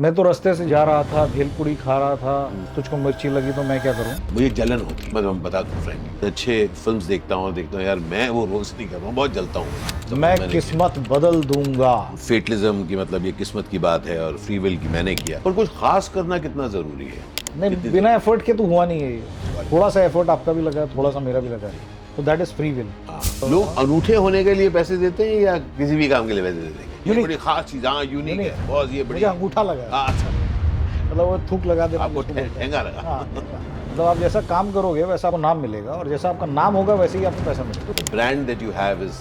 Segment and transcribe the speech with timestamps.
[0.00, 3.62] मैं तो रास्ते से जा रहा था भेलपुरी खा रहा था तुझको मिर्ची लगी तो
[3.62, 4.12] मैं क्या करूँ?
[4.32, 7.98] मुझे जलन होती है। मैं बता दूँ फ्रेंड अच्छे फिल्म्स देखता हूँ देखता हूँ यार
[8.12, 11.94] मैं वो रोल्स नहीं कर रहा हूँ बहुत जलता हूँ। तो मैं किस्मत बदल दूँगा।
[12.16, 15.52] फेटलिज्म की मतलब ये किस्मत की बात है और फ्री विल की मैंने किया। और
[15.52, 17.24] कुछ खास करना कितना ज़रूरी है?
[17.60, 20.86] नहीं बिना एफर्ट के तो हुआ नहीं है ये। थोड़ा सा एफर्ट आपका भी लगा
[20.96, 21.70] थोड़ा सा मेरा भी लगा
[22.16, 25.96] तो दैट इज़ फ्री विल लोग अनूठे होने के लिए पैसे देते हैं या किसी
[25.96, 26.88] भी काम के लिए पैसे देते हैं?
[27.06, 30.28] ये बड़ी खास चीज़ हाँ यूनिक है। बहुत ये बड़ी अंगूठा लगा है। हाँ, अच्छा।
[31.04, 35.04] मतलब वो थूक लगा देना आपको हैं। ठेंगा लगा। हाँ मतलब आप जैसा काम करोगे
[35.04, 38.46] वैसा आपको नाम मिलेगा और जैसा आपका नाम होगा वैसे ही आपको पैसा मिलेगा। Brand
[38.46, 39.18] that you have is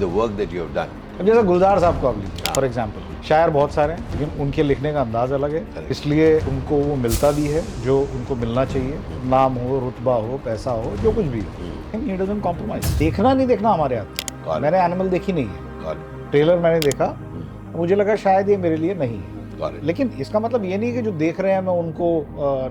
[0.00, 3.22] the work that you have done अब जैसे गुलजार साहब को आप लीजिए फॉर एग्ज़ाम्पल
[3.28, 7.30] शायर बहुत सारे हैं लेकिन उनके लिखने का अंदाज अलग है। इसलिए उनको वो मिलता
[7.30, 8.98] भी है जो उनको मिलना चाहिए।
[9.30, 13.96] नाम हो रुतबा हो पैसा हो जो कुछ भी हो। कॉम्प्रोमाइज देखना नहीं देखना हमारे
[13.96, 15.96] हाथ मैंने एनिमल देखी नहीं है.
[16.30, 17.16] ट्रेलर मैंने देखा
[17.76, 21.12] मुझे लगा शायद ये मेरे लिए नहीं है। लेकिन इसका मतलब ये नहीं कि जो
[21.20, 22.08] देख रहे हैं मैं उनको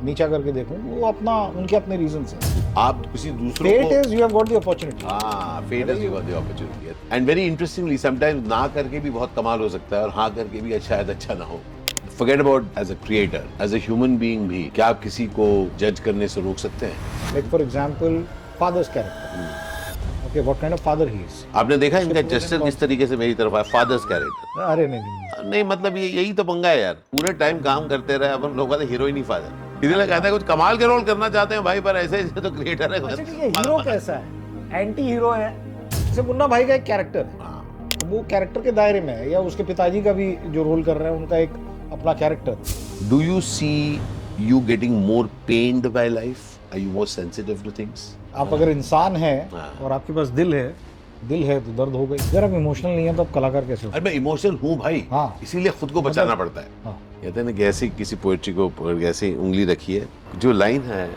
[0.06, 4.20] नीचा करके देखूँ वो अपना उनके अपने रीजन हैं। आप किसी दूसरों fate is you
[4.20, 9.00] have got the opportunity हाँ fate is the opportunity and very interestingly sometimes ना करके
[9.00, 11.60] भी बहुत कमाल हो सकता है और हाँ करके भी शायद अच्छा ना हो।
[12.20, 15.48] Forget about as a creator as a human being भी क्या आप किसी को
[15.80, 17.34] जज करने से रोक सकते हैं?
[17.34, 18.24] Like for example
[18.60, 19.67] father's character
[20.28, 23.34] okay what kind of father he is आपने देखा इनका दिन किस तरीके से मेरी
[23.42, 23.64] तरफ़ आया?
[23.74, 27.88] फादर्स कैरेक्टर अरे नहीं नहीं मतलब ये यही तो पंगा है यार। पूरे टाइम काम
[27.88, 30.86] करते रहे अपन लोगों का हीरो ही नहीं फादर इसलिए कहते हैं कुछ कमाल के
[30.88, 34.82] रोल करना चाहते हैं भाई पर ऐसे ऐसे तो क्रिएटर है। अच्छा हीरो कैसा है?
[34.82, 35.50] एंटी हीरो है।
[35.92, 39.40] जैसे मुन्ना भाई का एक कैरेक्टर है। हाँ, वो कैरेक्टर के दायरे में है या
[39.52, 41.54] उसके पिताजी का भी जो रोल कर रहे हैं उनका एक
[41.92, 42.58] अपना character
[43.10, 44.00] Do you see
[44.52, 46.46] you getting more pained by life?
[46.74, 48.08] Are you more sensitive to things?
[48.38, 50.68] आप अगर इंसान हैं हाँ। और आपके पास दिल है
[51.24, 53.86] दिल है तो दर्द हो गई। अगर आप इमोशनल नहीं है तो आप कलाकार कैसे
[53.86, 53.92] हो?
[53.92, 57.46] अरे मैं इमोशनल हूँ भाई। हाँ। इसीलिए खुद को बचाना पड़ता है। हाँ। कहते हैं
[57.46, 60.08] ना कि किसी पोएट्री को ऐसे उंगली रखी है
[60.38, 61.10] जो लाइन है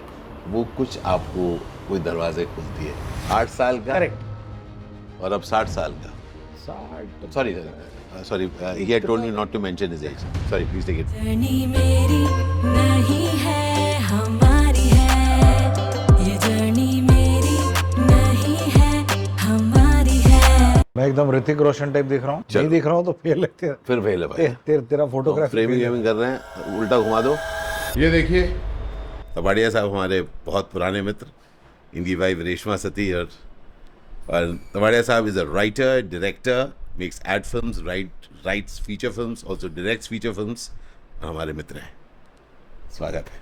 [0.48, 1.52] वो कुछ आपको
[1.88, 2.94] कोई दरवाजे खुलती है।
[3.38, 6.12] आठ साल का। करेक्ट और अब साठ साल का।
[6.64, 7.54] साठ। Sorry
[8.28, 10.22] sorry he had told me not to mention his age.
[10.50, 11.12] Sorry please take it.
[11.14, 12.22] Journey मेरी
[12.66, 13.59] नहीं है।
[21.00, 23.46] मैं एकदम ऋतिक रोशन टाइप दिख रहा हूँ। नहीं दिख रहा हूँ तो फेल है
[23.60, 26.98] तेरा। फिर फेल है भाई। ते, ते, तेरा फोटोग्राफ फ्रेमिंग वेमिंग कर रहे हैं उल्टा
[27.00, 27.36] घुमा दो।
[28.00, 28.42] ये देखिए।
[29.36, 31.26] तबाड़िया साहब हमारे बहुत पुराने मित्र
[31.96, 33.28] इनकी वाइफ रेशमा सती और
[34.30, 39.68] और तबाड़िया साहब is a writer director makes ad films write writes feature films also
[39.68, 40.70] directs feature films
[41.24, 41.92] हमारे मित्र हैं।
[42.98, 43.40] स्वागत है।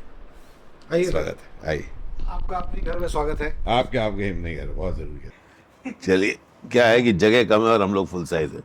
[0.92, 1.88] आइए। स्वागत है। आइए।
[2.28, 6.38] आपका अपने घर में स्वागत है। आपके आपके नहीं कर बहुत ज़रूरी है। चलिए।
[6.72, 8.60] क्या है कि जगह कम है और हम लोग फुल साइज़ है।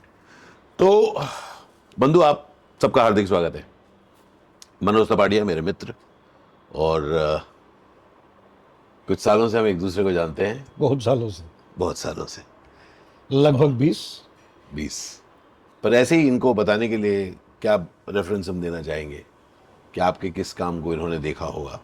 [0.80, 1.20] तो
[1.98, 2.50] बंधु आप
[2.82, 3.66] सबका हार्दिक स्वागत है।
[4.84, 5.94] मनोज तपाड़िया मेरे मित्र
[6.76, 7.10] और
[9.08, 11.44] कुछ सालों से हम एक दूसरे को जानते हैं। बहुत सालों से।
[11.78, 12.42] बहुत सालों से।
[13.32, 14.22] लगभग बीस।
[14.74, 15.22] बीस।
[15.84, 17.26] पर ऐसे ही इनको बताने के लिए
[17.62, 17.76] क्या
[18.10, 19.26] रेफरेंस हम देना चाहेंगे?
[19.94, 21.80] कि आपके किस काम को इन्होंने देखा होगा?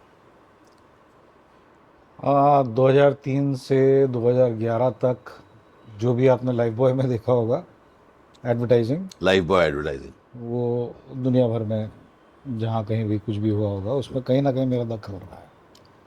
[2.63, 5.17] दो हज़ार तीन से 2011 तक
[5.99, 7.63] जो भी आपने लाइफ बॉय में देखा होगा
[8.43, 10.11] एडवर्टाइजिंग लाइफ बॉय एडवर्टाइजिंग
[10.41, 11.91] वो दुनिया भर में
[12.47, 15.47] जहाँ कहीं भी कुछ भी हुआ होगा उसमें कहीं ना कहीं मेरा दखल रहा है।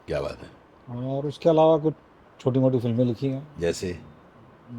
[0.06, 1.94] क्या बात है। और उसके अलावा कुछ
[2.40, 3.98] छोटी मोटी फ़िल्में लिखी हैं। जैसे?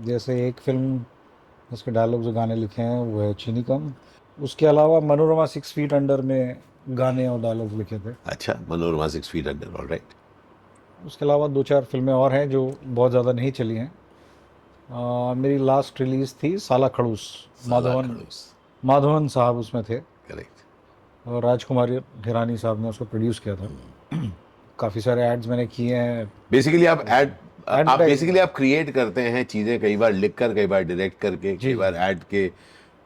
[0.03, 1.03] जैसे एक फ़िल्म
[1.69, 3.93] उसके डायलॉग जो गाने लिखे हैं वो है चीनी कम।
[4.37, 6.57] उसके अलावा मनोरमा सिक्स फीट अंडर में
[6.89, 10.13] गाने और डायलॉग लिखे थे। अच्छा Manorama six feet under all right
[11.05, 13.91] उसके अलावा दो चार फ़िल्में और हैं जो बहुत ज़्यादा नहीं चली हैं।
[14.89, 17.23] मेरी लास्ट रिलीज़ थी साला खड़ूस।
[17.67, 18.17] माधवन
[18.83, 19.99] माधवन साहब उसमें थे।
[20.29, 21.91] करेक्ट और राजकुमार
[22.25, 23.69] हिरानी साहब ने उसको प्रोड्यूस किया था।
[24.79, 27.33] काफ़ी सारे एड्स मैंने किए हैं। बेसिकली आप एड
[27.67, 31.55] आप बेसिकली आप क्रिएट करते हैं चीज़ें कई बार लिख कर कई बार डायरेक्ट करके
[31.57, 32.47] कई बार एड के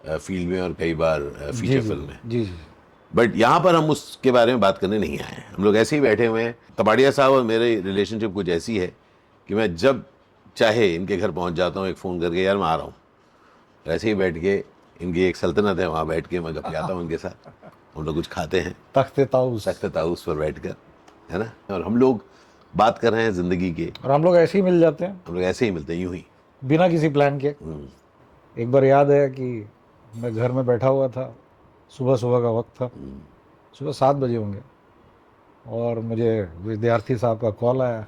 [0.07, 1.21] फ़ील्ड में और कई बार
[1.51, 2.53] फीचर फ़िल्म में। जी जी।
[3.11, 6.01] बट यहाँ पर हम उसके बारे में बात करने नहीं आए हम लोग ऐसे ही
[6.01, 8.93] बैठे हुए हैं। तबाड़िया साहब और मेरे रिलेशनशिप कुछ ऐसी है
[9.49, 10.03] कि मैं जब
[10.57, 12.93] चाहे इनके घर पहुँच जाता हूँ एक फ़ोन करके यार मैं आ रहा हूँ।
[13.85, 14.63] ऐसे ही बैठ के
[15.01, 17.49] इनकी एक सल्तनत है वहाँ बैठ के मैं गपियाता हूँ इनके साथ
[17.95, 20.75] हम लोग कुछ खाते हैं। तख्ते ताउस सख्त ताउस पर बैठ कर
[21.31, 21.51] है ना?
[21.71, 22.23] और हम लोग
[22.73, 25.33] बात कर रहे हैं ज़िंदगी के। और हम लोग ऐसे ही मिल जाते हैं। हम
[25.33, 26.25] लोग ऐसे ही मिलते हैं यूँ ही।
[26.61, 27.87] बिना किसी प्लान के। हम्म,
[28.57, 29.67] एक बार याद है कि
[30.15, 31.35] मैं घर में बैठा हुआ था
[31.91, 32.89] सुबह सुबह का वक्त था।
[33.79, 34.61] सुबह सात बजे होंगे।
[35.69, 38.05] और मुझे विद्यार्थी साहब का कॉल आया।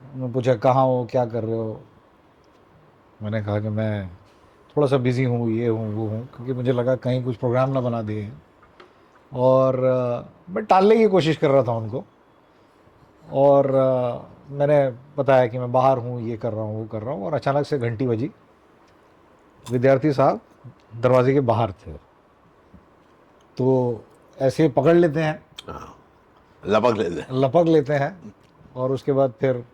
[0.00, 1.06] मैं पूछा कहाँ हो?
[1.10, 1.80] क्या कर रहे हो?
[3.22, 4.08] मैंने कहा कि मैं
[4.76, 7.80] थोड़ा सा बिज़ी हूँ ये हूँ वो हूँ क्योंकि मुझे लगा कहीं कुछ प्रोग्राम ना
[7.80, 8.30] बना दिए।
[9.32, 9.76] और
[10.50, 12.04] मैं टालने की कोशिश कर रहा था उनको।
[13.24, 13.70] और
[14.50, 14.78] मैंने
[15.16, 17.66] बताया कि मैं बाहर हूँ ये कर रहा हूँ वो कर रहा हूँ और अचानक
[17.66, 18.30] से घंटी बजी।
[19.64, 20.40] विद्यार्थी साहब
[20.96, 21.92] दरवाजे के बाहर थे।
[23.56, 24.04] तो
[24.38, 25.96] ऐसे पकड़ लेते हैं। हाँ
[26.62, 28.34] लपक लेते हैं। लपक लेते हैं
[28.76, 29.64] और उसके बाद फिर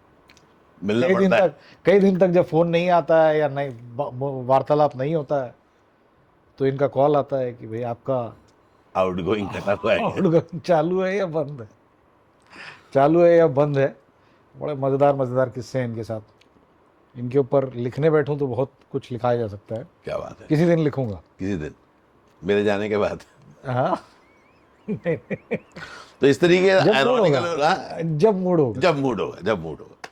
[0.82, 3.70] मिलना कई दिन है। तक कई दिन तक जब फ़ोन नहीं आता है या नहीं
[4.46, 5.54] वार्तालाप नहीं होता है
[6.58, 8.18] तो इनका कॉल आता है कि भाई आपका
[8.94, 11.68] आउट गोइंग कटा हुआ है। आउटगोइंग चालू है या बंद है?
[12.94, 13.96] चालू है या बंद है?
[14.54, 16.20] बड़े मज़ेदार मज़ेदार किस्से हैं इनके साथ।
[17.14, 20.66] इनके ऊपर लिखने बैठूं तो बहुत कुछ लिखाया जा सकता है। क्या बात है। किसी
[20.66, 21.74] दिन लिखूँगा। किसी दिन।
[22.42, 23.20] मेरे जाने के बाद।
[23.66, 23.96] हाँ।
[26.20, 30.08] तो इस तरीके जब मूड होगा। जब मूड होगा जब मूड होगा।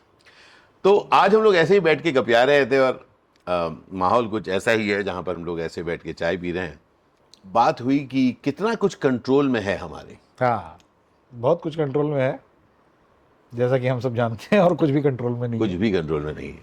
[0.85, 3.07] तो आज हम लोग ऐसे ही बैठ के गपिया रहे थे और
[3.93, 6.65] माहौल कुछ ऐसा ही है जहाँ पर हम लोग ऐसे बैठ के चाय पी रहे
[6.65, 6.81] हैं।
[7.45, 10.79] बात हुई कि कितना कुछ कंट्रोल में है हमारे। हाँ
[11.33, 12.39] बहुत कुछ कंट्रोल में है।
[13.53, 15.91] जैसा कि हम सब जानते हैं और कुछ भी कंट्रोल में नहीं कुछ है। भी
[15.93, 16.61] कंट्रोल में नहीं है।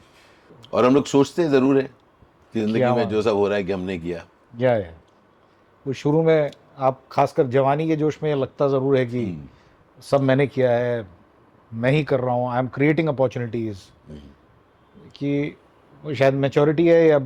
[0.74, 3.64] और हम लोग सोचते हैं ज़रूर है कि ज़िंदगी में जो सब हो। रहा है
[3.64, 4.26] कि हमने किया।
[4.58, 4.96] क्या है
[5.86, 9.26] वो शुरू में आप खासकर जवानी के जोश में लगता ज़रूर है कि
[10.00, 11.02] सब मैंने किया है
[11.74, 13.80] मैं ही कर रहा हूँ आई एम क्रिएटिंग अपॉर्चुनिटीज़
[15.16, 15.56] कि
[16.04, 17.20] वो शायद मेचोरिटी है या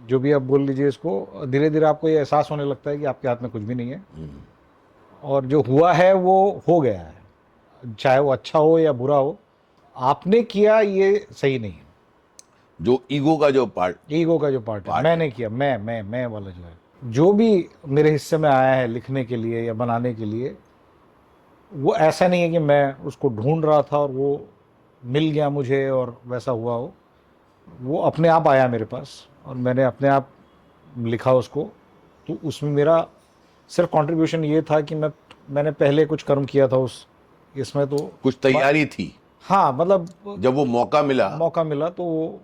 [0.00, 3.04] जो भी आप बोल लीजिए इसको धीरे धीरे आपको ये एहसास होने लगता है कि
[3.04, 4.02] आपके हाथ में कुछ भी नहीं है।
[5.22, 9.36] और जो हुआ है वो हो गया है। चाहे वो अच्छा हो या बुरा हो
[9.96, 11.86] आपने किया ये सही नहीं है।
[12.80, 16.26] जो ईगो का जो पार्ट ईगो का जो पार्ट है। मैंने किया मैं मैं मैं
[16.26, 20.14] वाला जो है। जो भी मेरे हिस्से में आया है लिखने के लिए या बनाने
[20.14, 20.56] के लिए
[21.74, 24.46] वो ऐसा नहीं है कि मैं उसको ढूंढ रहा था और वो
[25.04, 26.92] मिल गया मुझे और वैसा हुआ हो।
[27.80, 30.30] वो अपने आप आया मेरे पास और मैंने अपने आप
[30.98, 31.62] लिखा उसको।
[32.28, 33.08] तो उसमें मेरा
[33.68, 35.08] सिर्फ़ कंट्रीब्यूशन ये था कि मैं
[35.50, 37.06] मैंने पहले कुछ कर्म किया था उस
[37.56, 39.16] इसमें तो कुछ तैयारी थी?
[39.42, 41.28] हाँ मतलब जब वो मौका मिला?
[41.28, 42.40] मौका मिला तो वो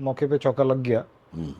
[0.00, 1.04] मौके पे चौका लग गया।
[1.34, 1.54] हम्म,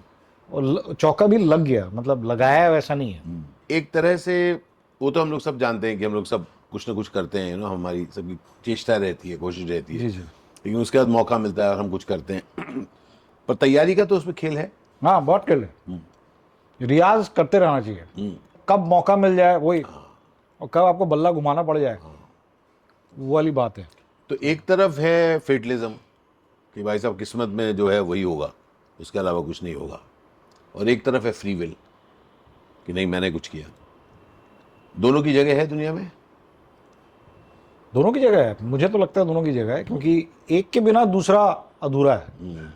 [0.52, 3.22] और ल- चौका भी लग गया मतलब लगाया वैसा नहीं है।
[3.70, 4.62] एक तरह से
[5.02, 6.46] वो तो हम लोग सब जानते हैं कि हम लोग सब
[6.76, 8.34] कुछ ना कुछ करते हैं ना हमारी सबकी
[8.64, 11.78] चेष्टा रहती है कोशिश रहती है। जी जी। लेकिन उसके बाद मौका मिलता है और
[11.78, 12.84] हम कुछ करते हैं।
[13.48, 14.70] पर तैयारी का तो उसमें खेल है।
[15.02, 16.00] हाँ बहुत खेल है।
[16.80, 18.36] रियाज करते रहना चाहिए। हम्म,
[18.68, 21.98] कब मौका मिल जाए वही और कब आपको बल्ला घुमाना पड़ जाए
[23.14, 23.88] वो वाली बात है।
[24.30, 25.90] तो एक तरफ़ है फेटलिज्म
[26.74, 28.52] कि भाई साहब किस्मत में जो है वही होगा
[29.00, 30.00] उसके अलावा कुछ नहीं होगा।
[30.74, 31.74] और एक तरफ़ है फ्री विल
[32.86, 33.66] कि नहीं मैंने कुछ किया।
[34.94, 36.10] दोनों की जगह है दुनिया में?
[37.92, 40.80] दोनों की जगह है। मुझे तो लगता है दोनों की जगह है क्योंकि एक के
[40.80, 41.42] बिना दूसरा
[41.82, 42.72] अधूरा है।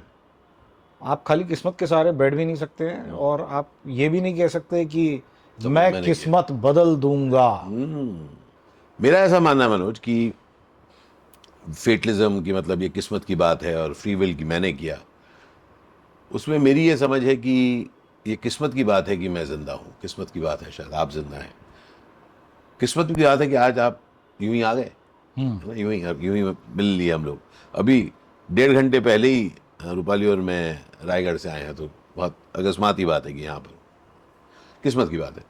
[1.00, 4.36] आप खाली किस्मत के सहारे बैठ भी नहीं सकते हैं और आप ये भी नहीं
[4.36, 5.22] कह सकते कि
[5.58, 8.28] मैं किस्मत बदल दूँगा। हम्म।
[8.98, 10.32] मेरा ऐसा मानना है मनोज कि
[11.64, 14.98] फेटलिज्म की मतलब ये किस्मत की बात है और फ्री विल की मैंने किया।
[16.30, 17.90] उसमें मेरी ये समझ है कि
[18.26, 21.10] ये किस्मत की बात है कि मैं ज़िंदा हूँ। किस्मत की बात है शायद आप
[21.10, 21.52] ज़िंदा हैं।
[22.80, 24.00] किस्मत की बात है कि आज आप
[24.40, 24.90] यूँ ही आ गए।
[25.40, 26.42] यूँ ही यूँ ही
[26.76, 27.38] मिल लिए हम लोग।
[27.74, 28.12] अभी
[28.48, 29.52] डेढ़ घंटे पहले ही
[29.84, 33.60] रूपाली और मैं रायगढ़ से आए हैं तो बहुत अकस्मात ही बात है कि यहाँ
[33.60, 33.78] पर।
[34.82, 35.44] किस्मत की बात है।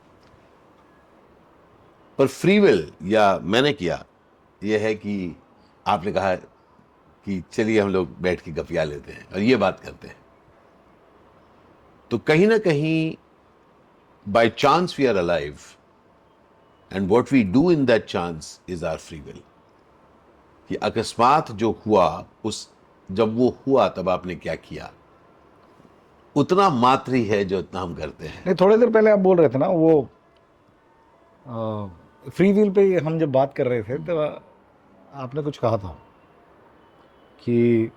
[2.19, 4.05] पर फ्री विल या मैंने किया
[4.63, 5.37] यह है कि
[5.87, 10.09] आपने कहा कि चलिए हम लोग बैठ के गपिया लेते हैं और ये बात करते
[10.09, 10.17] हैं।
[12.11, 13.17] तो कहीं ना कहीं
[14.27, 15.59] by chance we are alive
[16.91, 19.41] and what we do in that chance is are free will
[20.71, 22.07] कि अकस्मात जो हुआ
[22.45, 22.69] उस
[23.09, 24.91] जब वो हुआ तब आपने क्या किया?
[26.37, 29.37] उतना मात्र ही है जो इतना हम करते हैं। नहीं थोड़ी देर पहले आप बोल
[29.37, 30.03] रहे थे ना वो
[32.31, 34.19] फ्री व्हील पे हम जब बात कर रहे थे तो
[35.15, 35.97] आपने कुछ कहा था
[37.43, 37.91] कि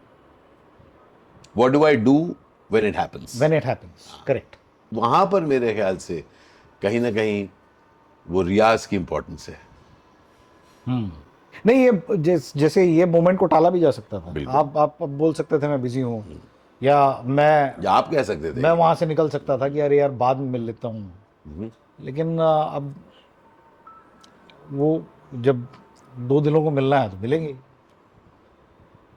[1.57, 2.15] what do I do
[2.71, 4.55] when it happens when it happens correct
[4.91, 6.23] वहाँ पर मेरे ख्याल से
[6.81, 7.47] कहीं ना कहीं
[8.27, 9.59] वो रियाज की इंपॉर्टेंस है।
[11.65, 15.33] नहीं ये जैस, जैसे ये मोमेंट को टाला भी जा सकता था। आप आप बोल
[15.33, 16.41] सकते थे मैं बिज़ी हूँ।
[16.81, 19.99] या मैं या आप कह सकते थे। मैं वहाँ से निकल सकता था कि अरे
[19.99, 22.93] यार बाद में मिल लेता हूँ। लेकिन अब
[24.71, 25.05] वो
[25.35, 25.67] जब
[26.13, 27.55] दो दिनों को मिलना है तो मिलेंगे।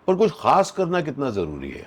[0.08, 1.86] पर कुछ खास करना कितना ज़रूरी है?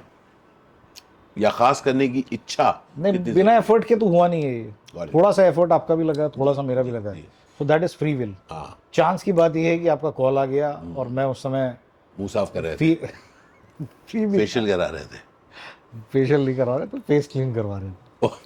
[1.37, 5.31] या खास करने की इच्छा नहीं बिना एफर्ट के तो हुआ नहीं है ये। थोड़ा
[5.31, 7.13] सा एफर्ट आपका भी लगा थोड़ा सा मेरा भी लगा।
[7.59, 10.45] So that is free will हाँ। चांस की बात यह है कि आपका कॉल आ
[10.45, 11.75] गया और मैं उस समय
[12.17, 12.93] मुँह साफ़ कर रहे थे।
[14.09, 15.27] फ्री विल फेशियल करा रहे थे।
[16.13, 17.89] फेशियल नहीं करवा रहे तो फेस क्लीन करवा रहे
[18.23, 18.37] ओह,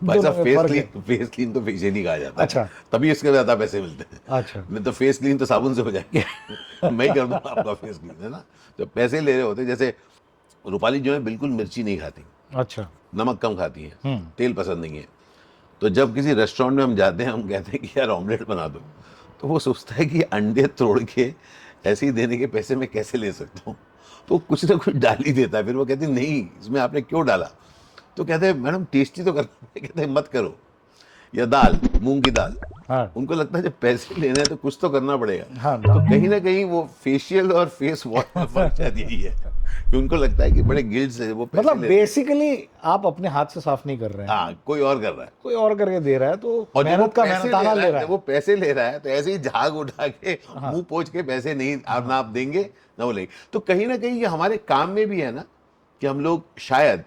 [0.00, 3.30] भाई साहब फेस क्लीन फेस क्लीन तो फेशियल ही कहा जाता है। अच्छा। तभी इसके
[3.30, 6.24] ज़्यादा पैसे मिलते हैं। अच्छा। नहीं तो फेस क्लीन तो साबुन से हो जाएँगे।
[6.90, 8.42] मैं कर दूँगा आपका फेस क्लीन है ना?
[8.78, 9.94] जब पैसे ले रहे होते जैसे
[10.64, 14.84] रूपाली जो है बिल्कुल मिर्ची नहीं खाती। अच्छा। नमक कम खाती है। हम्म। तेल पसंद
[14.84, 15.06] नहीं है।
[15.80, 18.68] तो जब किसी रेस्टोरेंट में हम जाते हैं, हम कहते हैं कि, यार ऑमलेट बना
[18.68, 18.80] दो।
[19.40, 21.34] तो वो सोचता है कि अंडे तोड़ के
[21.86, 23.76] ऐसे ही देने के पैसे मैं कैसे ले सकता हूँ?
[24.28, 27.26] तो कुछ ना कुछ डाल ही देता है। फिर वो कहती नहीं, इसमें आपने क्यों
[27.26, 27.50] डाला?
[28.16, 30.58] तो कहते हैं, मैडम टेस्टी तो करना कहते हैं, मत करो।
[31.36, 32.56] या दाल मूंग की दाल।
[32.88, 35.94] हाँ। उनको लगता है जब पैसे लेने हैं तो कुछ तो करना पड़ेगा। हाँ तो
[36.10, 39.34] कहीं ना कहीं वो फेशियल और फेस वॉश में फ़र्क यही है।
[39.90, 43.46] कि उनको लगता है कि बड़े गिल्ड से वो पैसे मतलब। बेसिकली आप अपने हाथ
[43.46, 46.00] से साफ़ नहीं कर रहे हैं। हाँ कोई और कर रहा है। कोई और करके
[46.00, 48.86] दे रहा है तो और मेहनत का मेहनताना ले रहा है वो पैसे ले रहा
[48.86, 52.14] है तो ऐसे ही झाग उठा के हाँ। मुँह पोछ के पैसे नहीं आप ना
[52.14, 55.32] आप देंगे ना वो लेंगे। तो कहीं ना कहीं ये हमारे काम में भी है
[55.34, 55.44] ना
[56.02, 57.04] कि हम लोग शायद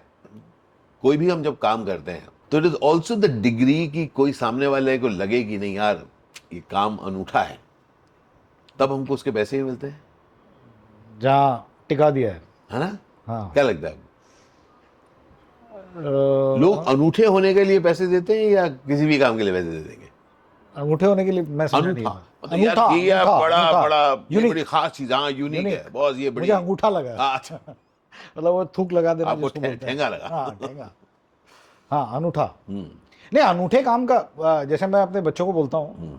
[1.02, 4.32] कोई भी हम जब काम करते हैं तो it is also the degree की कोई
[4.32, 6.02] सामने वाले को लगे कि नहीं यार
[6.52, 7.58] ये काम अनूठा है।
[8.78, 10.02] तब हमको उसके पैसे ही मिलते हैं।
[11.18, 12.42] जहाँ टिका दिया है।
[12.72, 12.98] है ना?
[13.26, 14.10] हाँ। क्या लगता है?
[16.58, 19.70] लोग अनूठे होने के लिए पैसे देते हैं या किसी भी काम के लिए पैसे
[19.70, 20.08] दे देंगे?
[20.76, 24.12] अंगूठे होने के लिए मैं समझा नहीं अनूठा मतलब अनूठा, ये अनूठा, बड़ा अनूठा। बड़ा
[24.12, 27.38] ये Unique। बड़ी खास चीज़ हाँ यूनिक है। बहुत ये बड़ी मुझे अंगूठा लगा। हाँ,
[27.38, 27.58] अच्छा।
[28.38, 30.90] मतलब वो थूक लगा देना आपको। ठेंगा लगा। हाँ ठेंगा।
[31.90, 36.18] हाँ अनूठा। नहीं अनूठे काम का जैसे मैं अपने बच्चों को बोलता हूँ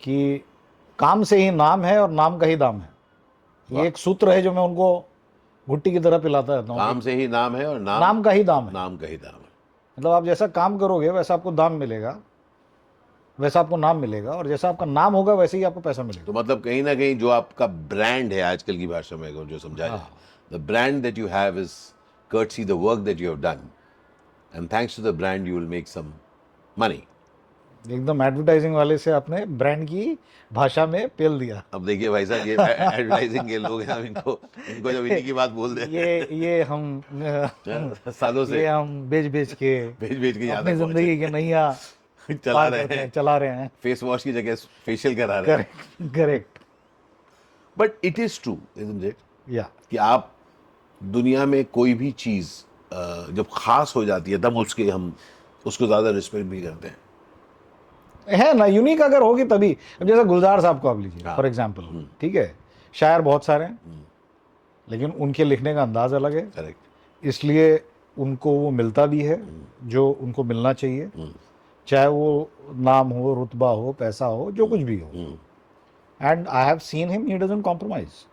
[0.00, 0.44] कि
[0.98, 2.88] काम से ही नाम है और नाम का ही दाम है।
[3.70, 4.88] ये एक सूत्र है जो मैं उनको
[5.68, 8.30] घुट्टी की तरह पिलाता रहता हूँ। काम से ही नाम है और नाम नाम का
[8.30, 9.48] ही दाम है। नाम का ही दाम है।
[9.98, 12.16] मतलब आप जैसा काम करोगे वैसा आपको दाम मिलेगा
[13.38, 16.32] वैसा आपको नाम मिलेगा और जैसा आपका नाम होगा वैसे ही आपको पैसा मिलेगा। तो
[16.32, 20.00] मतलब कहीं ना कहीं जो आपका ब्रांड है आजकल की भाषा में जो समझा। जाए
[20.50, 21.74] the brand that you have is
[22.30, 23.58] courtesy the work that you have done
[24.56, 26.14] and thanks to the brand you will make some
[26.76, 27.02] money.
[27.84, 30.16] एकदम एडवर्टाइजिंग वाले से आपने ब्रांड की
[30.50, 34.38] भाषा में पेल दिया। अब देखिए भाई साहब ये एडवर्टाइजिंग के लोग हैं इनको
[34.70, 37.02] इनको जब इन्हीं की बात बोल दे। ये ये हम
[38.20, 41.70] सालों से। ये हम बेच बेच के भेज भेज के अपनी ज़िंदगी के नैया
[42.30, 44.54] चला रहे हैं, हैं। चला रहे हैं। फेस वॉश की जगह
[44.86, 46.58] फेशियल करा रहे हैं। Correct
[47.76, 50.32] but it is true isn't it या कि आप
[51.00, 52.50] दुनिया में कोई भी चीज़
[52.90, 55.12] जब खास हो जाती है तब उसके हम
[55.64, 56.96] उसको ज़्यादा रिस्पेक्ट भी करते हैं।
[58.28, 61.46] है ना यूनिक अगर होगी तभी। अब जैसे गुलजार साहब को आप लीजिए हाँ। फॉर
[61.46, 62.54] एग्ज़ाम्पल ठीक है?
[62.94, 64.04] शायर बहुत सारे हैं।
[64.88, 67.80] लेकिन उनके लिखने का अंदाज अलग है। करेक्ट इसलिए
[68.16, 69.40] उनको वो मिलता भी है
[69.84, 71.10] जो उनको मिलना चाहिए।
[71.88, 75.08] चाहे वो नाम हो रुतबा हो पैसा हो जो कुछ भी हो।
[76.20, 78.24] And I have seen him he doesn't compromise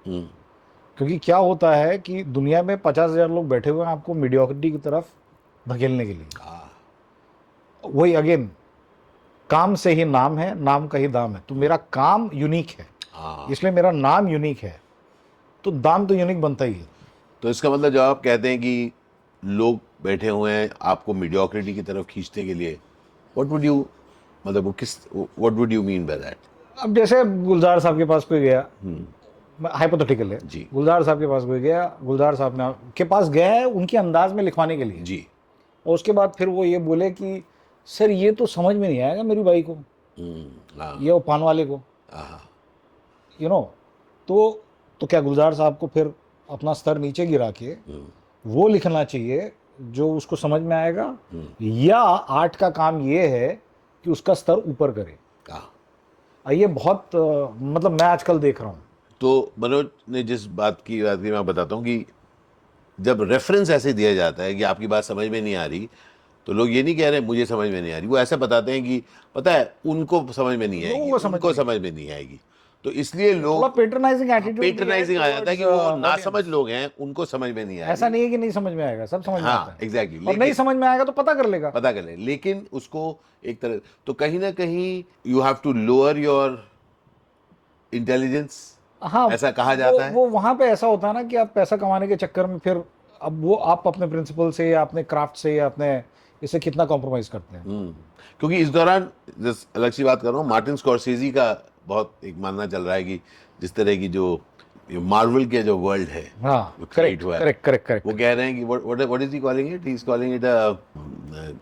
[0.97, 4.71] क्योंकि क्या होता है कि दुनिया में पचास हज़ार लोग बैठे हुए हैं आपको मीडियोक्रिटी
[4.71, 5.05] की तरफ़
[5.65, 6.27] धकेलने के लिए।
[7.83, 8.49] वही अगेन
[9.49, 12.87] काम से ही नाम है नाम का ही दाम है। तो मेरा काम यूनिक है।
[13.13, 14.79] हाँ। इसलिए मेरा नाम यूनिक है।
[15.63, 16.87] तो दाम तो यूनिक बनता ही है।
[17.43, 18.91] तो इसका मतलब जब आप कहते हैं कि
[19.43, 22.71] लोग बैठे हुए हैं आपको मीडियोक्रिटी की तरफ़ खींचने के लिए
[23.35, 23.85] व्हाट वुड यू
[24.45, 26.37] मतलब वो किस what would you mean by that
[26.77, 28.65] अब जैसे गुलजार साहब के पास कोई गया
[29.59, 33.51] हाइपोथेटिकल है। जी। गुलजार साहब के पास कोई गया गुलजार साहब ने के पास गया
[33.51, 35.25] है उनके अंदाज में लिखवाने के लिए। जी।
[35.85, 37.43] और उसके बाद फिर वो ये बोले कि
[37.87, 41.41] सर ये तो समझ में नहीं आएगा मेरी बाई को। हम्म, हाँ। ये वो पान
[41.41, 41.75] वाले को।
[42.13, 42.41] हाँ
[43.39, 43.61] यू नो
[44.27, 44.63] तो
[45.01, 46.13] तो क्या गुलजार साहब को फिर
[46.49, 48.05] अपना स्तर नीचे गिरा के हम्म,
[48.45, 51.03] वो लिखना चाहिए जो उसको समझ में आएगा?
[51.03, 53.47] हम्म, या आर्ट का काम ये है
[54.05, 55.17] कि उसका स्तर ऊपर करे।
[55.51, 55.69] हाँ।
[56.45, 58.81] ये बहुत मतलब मैं आजकल देख रहा हूँ।
[59.21, 62.05] तो मनोज ने जिस बात की बात की मैं बताता हूँ कि
[62.99, 65.89] जब रेफरेंस ऐसे दिया जाता है कि आपकी बात समझ में नहीं आ रही
[66.47, 68.71] तो लोग ये नहीं कह रहे मुझे समझ में नहीं आ रही। वो ऐसा बताते
[68.71, 69.03] हैं कि
[69.35, 72.39] पता है उनको समझ में नहीं आएगी समझ उनको समझ में नहीं आएगी।
[72.85, 76.89] तो इसलिए लोग पेट्रनाइजिंग एटीट्यूड पेट्रनाइजिंग आ जाता है कि वो ना समझ लोग हैं
[76.99, 79.41] उनको समझ में नहीं आएगा। ऐसा नहीं है कि नहीं समझ में आएगा सब समझ
[79.41, 81.91] में आता हाँ। है एग्जैक्टली और नहीं समझ में आएगा तो पता कर लेगा। पता
[81.91, 86.63] कर ले लेकिन उसको एक तरह तो कहीं ना कहीं you have to lower your
[87.93, 88.72] intelligence
[89.03, 90.11] हाँ ऐसा कहा जाता वो, है?
[90.11, 92.83] वो वहाँ पे ऐसा होता है ना कि आप पैसा कमाने के चक्कर में फिर
[93.21, 96.03] अब वो आप अपने प्रिंसिपल से या अपने क्राफ्ट से या अपने
[96.41, 97.63] इससे कितना कॉम्प्रोमाइज करते हैं?
[97.63, 97.93] हम्म,
[98.39, 101.51] क्योंकि इस दौरान जिस अलग सी बात कर रहा हूँ मार्टिन स्कॉर्सेजी का
[101.87, 103.19] बहुत एक मानना चल रहा है कि
[103.59, 104.39] जिस तरह की जो
[104.91, 108.63] मार्वल के जो वर्ल्ड है हाँ करेक्ट करेक्ट करेक्ट करेक्ट वो कह रहे हैं कि
[108.63, 110.45] what is he calling it he is calling it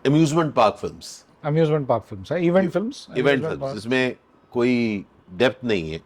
[0.06, 4.16] amusement park films amusement park films event films event films जिसमें
[4.52, 6.00] कोई डेप्थ नहीं है।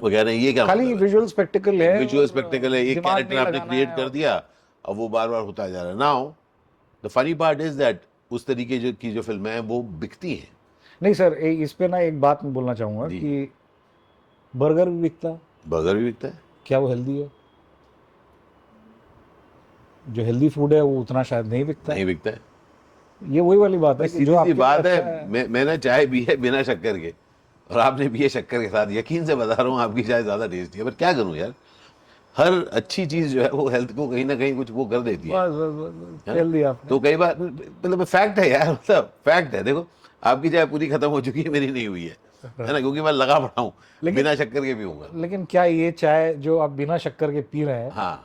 [0.00, 2.94] वो कह रहे हैं ये क्या खाली मतलब विजुअल स्पेक्टिकल है विजुअल स्पेक्टिकल है एक
[2.94, 4.34] दिमाग कैरेक्टर आपने क्रिएट कर दिया
[4.88, 6.32] अब वो बार बार होता जा रहा है। Now
[7.04, 8.00] the funny part is that
[8.30, 10.48] उस तरीके जो की जो फ़िल्में हैं वो बिकती हैं।
[11.02, 13.52] नहीं सर ए- इस पे ना एक बात मैं बोलना चाहूँगा कि
[14.56, 17.30] बर्गर भी बिकता है। बर्गर भी बिकता है। क्या वो हेल्दी है?
[20.08, 22.40] जो हेल्दी फ़ूड है वो उतना शायद नहीं बिकता नहीं बिकता है।
[23.22, 26.36] ये वही वाली बात है जो आपके बात है अच्छा मैं मैंने चाय भी है
[26.36, 27.14] बिना शक्कर के।
[27.70, 30.46] और आपने भी ये शक्कर के साथ यकीन से बता रहा हूँ आपकी चाय ज़्यादा
[30.46, 31.54] टेस्टी है। पर क्या करूँ यार?
[32.36, 35.28] हर अच्छी चीज़ जो है वो हेल्थ को कहीं ना कहीं कुछ वो कर देती
[35.28, 35.54] है। बस
[36.28, 39.86] बस तो कई बार मतलब फैक्ट है यार मतलब फैक्ट है। देखो
[40.22, 42.16] आपकी चाय पूरी खत्म हो चुकी है मेरी नहीं हुई है।
[42.60, 42.80] है ना?
[42.80, 46.70] क्योंकि मैं लगा पड़ा हूँ बिना शक्कर के पीऊँगा। लेकिन क्या ये चाय जो आप
[46.72, 48.24] बिना शक्कर के पी रहे हैं हाँ।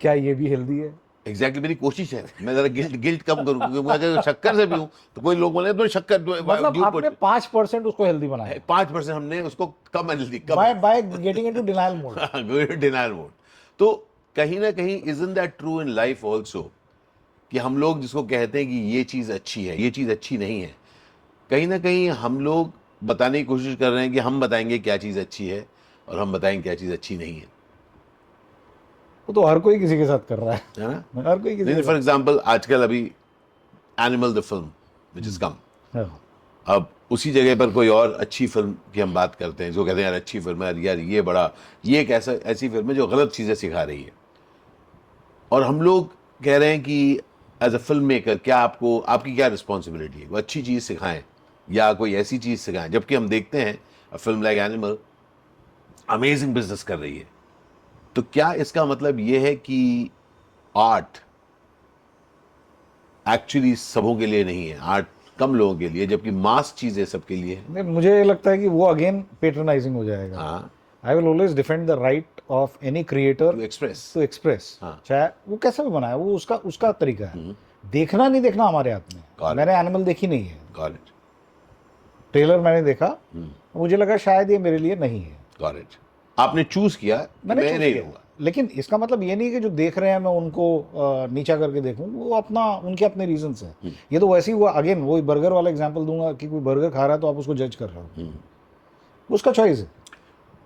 [0.00, 0.94] क्या ये भी हेल्दी है?
[1.26, 4.66] एग्जैक्टली मेरी कोशिश है। मैं जरा गिल्ट गिल्ट कम करूँ क्योंकि मैं अगर शक्कर से
[4.66, 8.92] पीऊँ तो कोई लोग बोले तो शक्कर मतलब आपने पाँच परसेंट उसको हेल्दी बनाया। पाँच
[8.92, 13.30] परसेंट हमने उसको कम healthy come. By by getting into denial mode denial mode
[13.80, 13.92] तो
[14.36, 16.62] कहीं ना कहीं isn't that true in life also
[17.52, 20.60] कि हम लोग जिसको कहते हैं कि ये चीज़ अच्छी है ये चीज़ अच्छी नहीं
[20.60, 20.74] है।
[21.50, 22.72] कहीं ना कहीं हम लोग
[23.04, 25.66] बताने की कोशिश कर रहे हैं कि हम बताएँगे क्या चीज़ अच्छी है
[26.08, 27.55] और हम बताएँगे क्या चीज़ अच्छी नहीं है।
[29.28, 31.28] वो तो हर कोई किसी के साथ कर रहा है। है ना?
[31.28, 33.00] हर कोई किसी फॉर एग्ज़ाम्पल आजकल अभी
[34.00, 34.70] Animal the film
[35.14, 35.54] which is come.
[35.92, 36.20] हाँ।
[36.66, 39.96] अब उसी जगह पर कोई और अच्छी फ़िल्म की हम बात करते हैं जो कहते
[39.96, 41.50] हैं यार अच्छी फ़िल्म है यार ये बड़ा
[41.84, 44.12] ये एक ऐसा ऐसी फ़िल्म है जो गलत चीज़ें सिखा रही है।
[45.50, 46.14] और हम लोग
[46.44, 47.20] कह रहे हैं कि
[47.60, 50.26] एज अ फ़िल्म मेकर क्या आपको आपकी क्या रिस्पॉन्सिबिलिटी है?
[50.26, 51.22] वो अच्छी चीज़ सिखाएँ
[51.68, 52.88] या कोई ऐसी चीज़ सिखाएँ?
[52.88, 53.78] जबकि हम देखते हैं
[54.12, 54.98] film like Animal
[56.10, 57.26] amazing business कर रही है।
[58.16, 60.10] तो क्या इसका मतलब यह है कि
[60.74, 61.18] आर्ट
[63.26, 65.06] एक्चुअली सबों के लिए नहीं है आर्ट
[65.38, 68.84] कम लोगों के लिए जबकि मास चीज़ें सबके लिए नहीं, मुझे लगता है कि वो
[68.84, 70.70] अगेन पेट्रनाइजिंग हो जाएगा। हाँ।
[71.04, 75.28] I will always defend the right of any creator to express to express हाँ। चाहे
[75.48, 77.54] वो कैसे भी बनाया वो उसका उसका तरीका है।
[77.90, 79.54] देखना नहीं देखना हमारे हाथ में। है.
[79.54, 80.88] मैंने एनिमल देखी नहीं है।
[82.34, 83.16] ट्रेलर मैंने देखा।
[83.76, 85.36] मुझे लगा शायद ये मेरे लिए नहीं है।
[86.38, 89.68] आपने चूज़ किया मैंने मैं नहीं किया। लूँगा लेकिन इसका मतलब ये नहीं कि जो
[89.70, 90.66] देख रहे हैं मैं उनको
[91.32, 94.70] नीचा करके देखूँ वो अपना उनके अपने रीजन हम्म। है ये तो वैसे ही हुआ
[94.72, 97.54] अगेन वो बर्गर वाला एग्जांपल दूँगा कि कोई बर्गर खा रहा है तो आप उसको
[97.54, 98.32] जज कर रहे हम्म।
[99.30, 99.88] हो उसका चॉइस है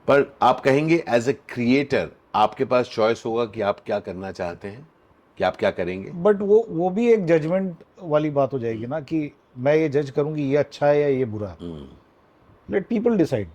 [0.08, 4.68] पर आप कहेंगे एज ए क्रिएटर आपके पास चॉइस होगा कि आप क्या करना चाहते
[4.68, 4.86] हैं
[5.38, 9.00] कि आप क्या करेंगे बट वो वो भी एक जजमेंट वाली बात हो जाएगी ना
[9.02, 11.86] कि मैं ये जज करूँ कि ये अच्छा है या ये बुरा हम्म।
[12.68, 13.48] लेट पीपल डिसाइड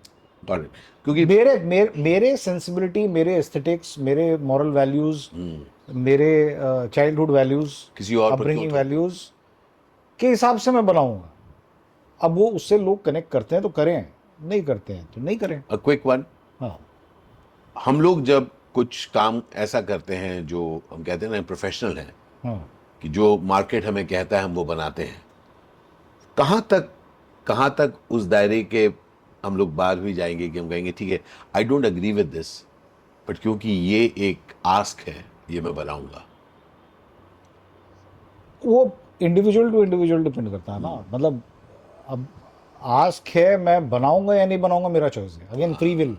[0.49, 0.67] गॉट
[1.05, 5.27] क्योंकि मेरे मेरे मेरे सेंसिबिलिटी मेरे एस्थेटिक्स मेरे मॉरल वैल्यूज़
[5.93, 6.29] मेरे
[6.95, 9.21] चाइल्डहुड वैल्यूज़ हम्म। किसी और अपब्रिंगिंग तो- वैल्यूज़
[10.19, 11.31] के हिसाब से मैं बनाऊँगा।
[12.21, 14.07] अब वो उससे लोग कनेक्ट करते हैं तो करें।
[14.41, 16.25] नहीं करते हैं तो नहीं करें। अ क्विक वन
[16.59, 16.77] हाँ।
[17.75, 22.13] हम लोग जब कुछ काम ऐसा करते हैं जो हम कहते हैं ना प्रोफेशनल है
[22.43, 22.57] हाँ।
[23.01, 25.21] कि जो मार्केट हमें कहता है हम वो बनाते हैं।
[26.37, 26.89] कहाँ तक
[27.47, 28.87] कहाँ तक उस दायरे के
[29.45, 31.19] हम लोग बाहर भी जाएँगे कि हम कहेंगे ठीक है
[31.55, 32.59] I don't agree with this
[33.27, 36.25] but क्योंकि ये एक आस्क है ये मैं बनाऊँगा.
[38.61, 41.41] वो इंडिविजुअल टू इंडिविजुअल डिपेंड करता है ना। मतलब
[42.09, 42.27] अब
[42.81, 46.17] आस्क है मैं बनाऊँगा या नहीं बनाऊँगा मेरा चॉइस है। अगेन फ्री विल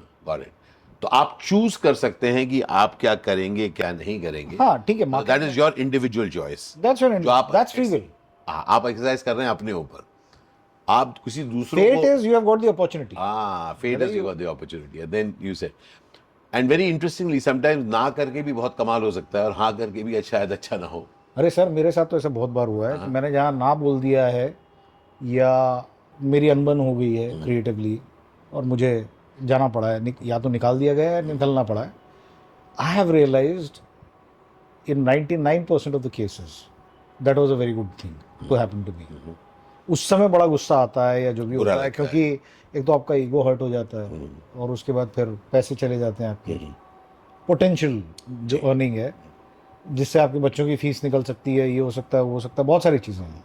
[1.02, 5.00] तो आप चूज़ कर सकते हैं कि आप क्या करेंगे क्या नहीं करेंगे। हाँ ठीक
[5.00, 8.04] है that is your individual choice that's your आप दैट्स फ्री विल
[8.48, 10.05] आप एक्सरसाइज कर रहे हैं अपने ऊपर।
[10.88, 14.22] आप किसी दूसरों फेट को is you have got the opportunity हाँ fate is you
[14.24, 15.72] got the opportunity then you say
[16.54, 20.02] and very interestingly sometimes ना करके भी बहुत कमाल हो सकता है और हाँ करके
[20.02, 22.98] भी शायद अच्छा ना हो। अरे सर मेरे साथ तो ऐसा बहुत बार हुआ है
[22.98, 24.56] कि मैंने जहाँ ना बोल दिया है
[25.22, 25.86] या
[26.22, 28.00] मेरी अनबन हो गई है क्रिएटिवली
[28.54, 29.08] और मुझे
[29.42, 31.92] जाना पड़ा है निक- या तो निकाल दिया गया है या निकलना पड़ा है।
[32.80, 33.78] I have realised
[34.90, 36.64] in 99% percent of the cases
[37.22, 38.14] that was a very good thing
[38.48, 39.06] to happen to me
[39.90, 42.22] उस समय बड़ा गुस्सा आता है या जो भी होता है है। क्योंकि
[42.74, 46.24] एक तो आपका ईगो हर्ट हो जाता है और उसके बाद फिर पैसे चले जाते
[46.24, 46.54] हैं आपके।
[47.48, 49.14] पोटेंशियल जो अर्निंग है
[49.90, 52.62] जिससे आपके बच्चों की फ़ीस निकल सकती है ये हो सकता है वो हो सकता
[52.62, 53.44] है बहुत सारी चीज़ें हैं।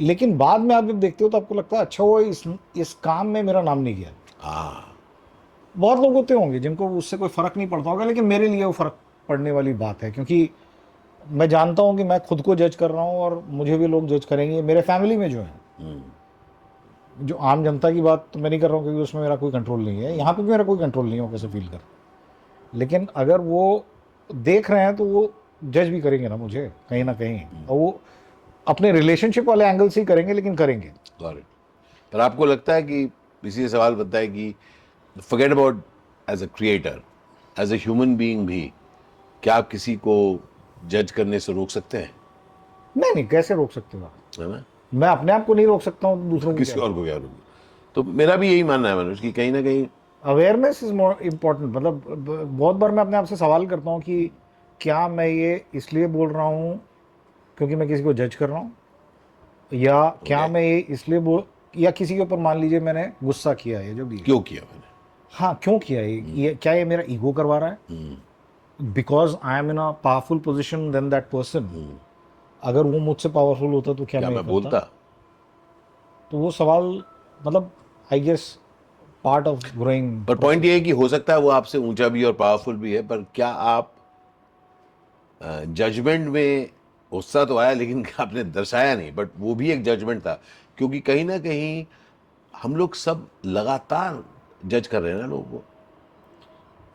[0.00, 2.42] लेकिन बाद में आप जब देखते हो तो आपको लगता है अच्छा वो इस
[2.76, 4.88] इस काम में मेरा नाम नहीं गया। हाँ।
[5.76, 8.72] बहुत लोग होते होंगे जिनको उससे कोई फ़र्क नहीं पड़ता होगा लेकिन मेरे लिए वो
[8.72, 8.98] फ़र्क
[9.28, 10.50] पड़ने वाली बात है क्योंकि
[11.28, 14.08] मैं जानता हूँ कि मैं खुद को जज कर रहा हूँ और मुझे भी लोग
[14.08, 16.02] जज करेंगे मेरे फैमिली में जो है। हम्म,
[17.16, 19.52] जो आम जनता की बात तो मैं नहीं कर रहा हूँ क्योंकि उसमें मेरा कोई
[19.52, 21.80] कंट्रोल नहीं है। यहाँ पे भी मेरा कोई कंट्रोल नहीं है कैसे फील कर।
[22.72, 23.84] लेकिन अगर वो
[24.30, 25.32] देख रहे हैं तो वो
[25.64, 28.00] जज भी करेंगे ना मुझे कहीं ना कहीं। और वो
[28.66, 33.10] अपने रिलेशनशिप वाले एंगल से ही करेंगे लेकिन करेंगे। पर आपको लगता है कि
[33.42, 34.54] इसी सवाल बनता है कि
[35.16, 35.82] forget about
[36.28, 37.00] as a creator
[37.56, 38.72] as a human being भी
[39.42, 40.14] क्या आप किसी को
[40.88, 42.10] जज करने से रोक सकते हैं?
[42.96, 44.64] नहीं नहीं कैसे रोक सकते हो है ना?
[44.94, 47.30] मैं अपने आप को नहीं रोक सकता हूँ दूसरों को किसी और को क्या रोक?
[47.94, 49.86] तो मेरा भी यही मानना है मनोज कि कहीं ना कहीं
[50.22, 52.04] अवेयरनेस इज़ मोर इम्पोर्टेंट मतलब
[52.52, 54.30] बहुत बार मैं अपने आप से सवाल करता हूँ कि
[54.80, 56.80] क्या मैं ये इसलिए बोल रहा हूँ
[57.58, 58.72] क्योंकि मैं किसी को जज कर रहा हूँ?
[59.72, 61.42] या क्या मैं ये इसलिए बोल
[61.76, 64.82] या किसी के ऊपर मान लीजिए मैंने गुस्सा किया है जो भी क्यों किया मैंने?
[65.32, 67.78] हाँ क्यों किया ये ये क्या ये मेरा ईगो करवा रहा है?
[67.90, 68.16] हम्म,
[68.82, 71.98] because I am in a powerful position then that person.
[72.62, 74.78] अगर वो मुझसे पावरफुल होता तो क्या, क्या मैं मैं बोलता?
[76.30, 77.02] तो वो सवाल
[77.46, 77.70] मतलब
[78.12, 78.58] I guess
[79.24, 82.24] part of growing पर पॉइंट ये है कि हो सकता है वो आपसे ऊँचा भी
[82.24, 83.92] और पावरफुल भी है पर क्या आप
[85.68, 86.70] जजमेंट में
[87.12, 90.40] गुस्सा तो आया लेकिन आपने दर्शाया नहीं बट वो भी एक जजमेंट था।
[90.78, 91.84] क्योंकि कहीं ना कहीं
[92.62, 94.24] हम लोग सब लगातार
[94.66, 95.64] जज कर रहे हैं ना लोगों को।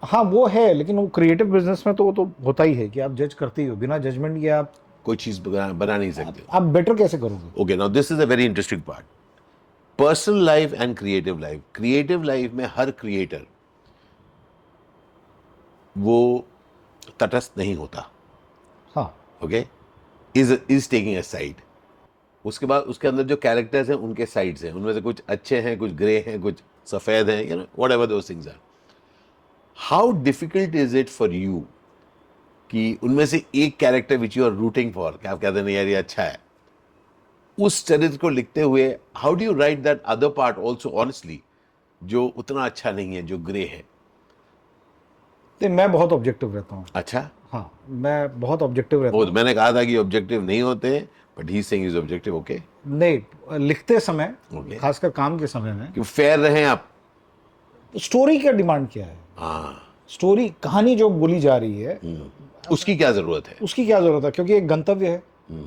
[0.08, 3.00] हाँ वो है लेकिन वो क्रिएटिव बिज़नेस में तो वो तो होता ही है कि
[3.00, 4.74] आप जज करते ही हो बिना जजमेंट के आप
[5.06, 7.62] कोई चीज़ बना, बना नहीं सकते आप बेटर कैसे करोगे?
[7.62, 9.06] Okay now this is a very interesting part
[10.00, 13.46] personal life and creative life creative life में हर क्रिएटर
[15.96, 16.46] वो
[17.20, 18.06] तटस्थ नहीं होता।
[18.96, 19.66] हाँ। Okay
[20.36, 21.62] is is taking a side
[22.46, 25.78] उसके बाद उसके अंदर जो कैरेक्टर्स हैं उनके साइड्स हैं। उनमें से कुछ अच्छे हैं
[25.80, 28.60] कुछ ग्रे हैं कुछ सफ़ेद हैं you know whatever those things are
[29.78, 31.64] how difficult is it for you
[32.70, 35.88] कि उनमें से एक character which you are rooting for क्या आप कहते हैं यार
[35.88, 36.38] ये अच्छा है।
[37.58, 38.88] उस चरित्र को लिखते हुए
[39.18, 41.40] how do you write that other part also honestly
[42.02, 43.84] जो उतना अच्छा नहीं है जो ग्रे है?
[45.62, 47.30] तो मैं बहुत ऑब्जेक्टिव रहता हूँ। अच्छा?
[47.52, 51.00] हाँ मैं बहुत ऑब्जेक्टिव रहता हूँ। मैंने कहा था कि ऑब्जेक्टिव नहीं होते
[51.40, 54.80] but he saying is objective okay नहीं लिखते समय Okay.
[54.80, 56.88] खासकर काम के समय में कि फेयर रहे आप।
[57.94, 59.18] स्टोरी का डिमांड क्या है?
[59.38, 62.30] हाँ। स्टोरी कहानी जो बोली जा रही है हम्म,
[62.72, 63.56] उसकी क्या ज़रूरत है?
[63.62, 64.32] उसकी क्या ज़रूरत है?
[64.32, 65.24] क्योंकि एक गंतव्य है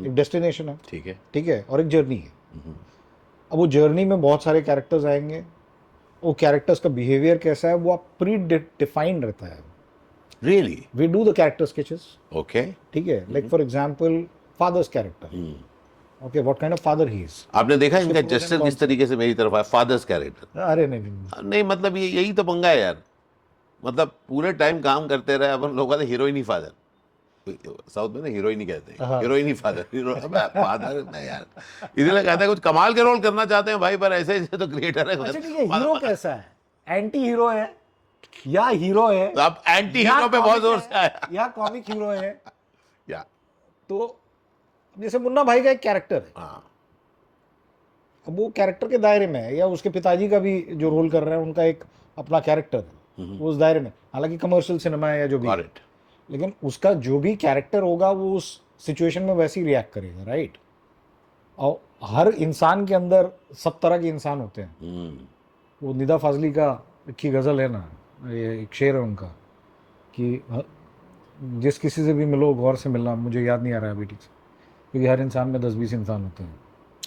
[0.06, 1.64] एक डेस्टिनेशन है। ठीक है। ठीक है?
[1.70, 2.33] और एक जर्नी है।
[3.50, 5.42] अब वो जर्नी में बहुत सारे कैरेक्टर्स आएँगे।
[6.22, 9.59] वो कैरेक्टर्स का बिहेवियर कैसा है वो आप प्री डिफाइंड रहता है।
[10.42, 12.06] Really we do the character sketches
[12.37, 13.24] okay ठीक है?
[13.33, 14.24] Like for example
[14.61, 19.06] father's character okay what kind of father he is आपने देखा इनका and किस तरीके
[19.06, 21.00] से मेरी तरफ़ है फादर्स कैरेक्टर अरे नहीं।
[21.44, 23.02] नहीं मतलब ये यही तो पंगा है यार।
[23.83, 26.73] मतलब पूरे टाइम काम करते रहे अपन लोगों का हीरोइन ही फादर
[27.47, 31.47] साउथ में ना हीरोइन ही कहते हैं। हाँ। Heroine he father hero father नहीं यार।
[31.99, 34.66] इसलिए कहते हैं कुछ कमाल के रोल करना चाहते हैं भाई पर ऐसे ऐसे तो
[34.69, 36.47] क्रिएटर है। अच्छा ठीक है हीरो कैसा है?
[36.87, 37.75] एंटी हीरो है
[38.49, 42.11] या हीरो है तो आप एंटी हीरो पे बहुत ज़ोर से आया। या कॉमिक हीरो
[42.11, 42.40] है।
[43.09, 43.25] या।
[43.90, 44.16] तो
[44.97, 46.64] जैसे मुन्ना भाई का एक कैरेक्टर है। हाँ।
[48.27, 51.23] अब वो कैरेक्टर के दायरे में है या उसके पिताजी का भी जो रोल कर
[51.23, 51.85] रहे हैं उनका एक
[52.19, 52.99] अपना कैरेक्टर है।
[53.38, 55.48] वो उस दायरे में हालाँकि कमर्शियल सिनेमा है या जो भी।
[56.28, 60.59] लेकिन उसका जो भी कैरेक्टर होगा वो उस सिचुएशन में वैसे ही रिएक्ट करेगा राइट
[61.59, 65.18] और हर इंसान के अंदर सब तरह के इंसान होते हैं। हम्म,
[65.83, 66.72] वो निदा फाजली का
[67.18, 67.85] की गज़ल है ना
[68.26, 69.26] ये एक शेर है उनका
[70.14, 70.42] कि
[71.61, 74.06] जिस किसी से भी मिलो गौर से मिलना मुझे याद नहीं आ रहा है अभी
[74.06, 74.28] ठीक से
[74.92, 76.61] क्योंकि हर इंसान में दस बीस इंसान होते हैं।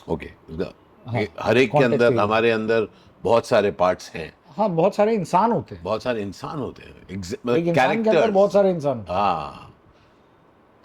[0.09, 0.67] Okay okay.
[1.05, 2.87] हाँ, हर एक के अंदर हमारे अंदर
[3.23, 7.17] बहुत सारे पार्ट्स हैं। हाँ बहुत सारे इंसान होते हैं। बहुत सारे इंसान होते हैं।
[7.17, 9.69] मतलब कैरेक्टर बहुत सारे इंसान हाँ।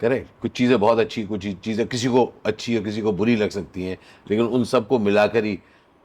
[0.01, 3.51] करेक्ट। कुछ चीज़ें बहुत अच्छी कुछ चीज़ें किसी को अच्छी और किसी को बुरी लग
[3.51, 3.97] सकती हैं
[4.31, 5.59] लेकिन उन सबको मिलाकर ही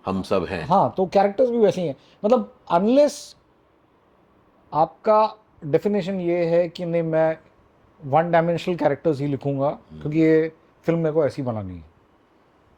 [0.06, 1.95] हम सब हैं। हैं हाँ तो कैरेक्टर्स भी वैसे ही हैं।
[2.26, 3.36] मतलब अनलेस
[4.73, 7.38] आपका डेफिनेशन ये है कि नहीं मैं
[8.02, 10.52] वन डायमेंशनल कैरेक्टर्स ही लिखूँगा क्योंकि ये
[10.86, 11.92] फ़िल्म मेरे को ऐसी बनानी है।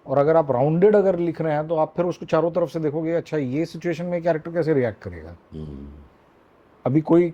[0.06, 2.80] और अगर आप राउंडेड अगर लिख रहे हैं तो आप फिर उसको चारों तरफ़ से
[2.80, 5.36] देखोगे अच्छा ये सिचुएशन में कैरेक्टर कैसे रिएक्ट करेगा?
[5.54, 5.88] हम्म,
[6.86, 7.34] अभी कोई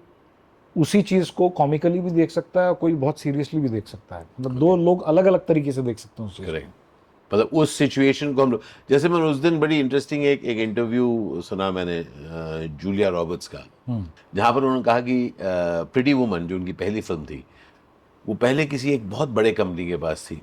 [0.75, 4.25] उसी चीज़ को कॉमिकली भी देख सकता है कोई बहुत सीरियसली भी देख सकता है।
[4.39, 6.73] मतलब दो लोग अलग अलग तरीके से देख सकते हैं
[7.31, 11.41] मतलब उस सिचुएशन को हम लोग जैसे मैंने उस दिन बड़ी इंटरेस्टिंग एक एक इंटरव्यू
[11.41, 12.03] सुना मैंने
[12.77, 14.05] जूलिया रॉबर्ट्स का। हम्म,
[14.35, 17.43] जहाँ पर उन्होंने कहा कि प्रिटी वुमन जो उनकी पहली फ़िल्म थी
[18.25, 20.41] वो पहले किसी एक बहुत बड़े कंपनी के पास थी।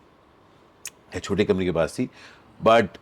[1.15, 2.09] छोटे कंपनी के पास थी
[2.61, 2.99] बट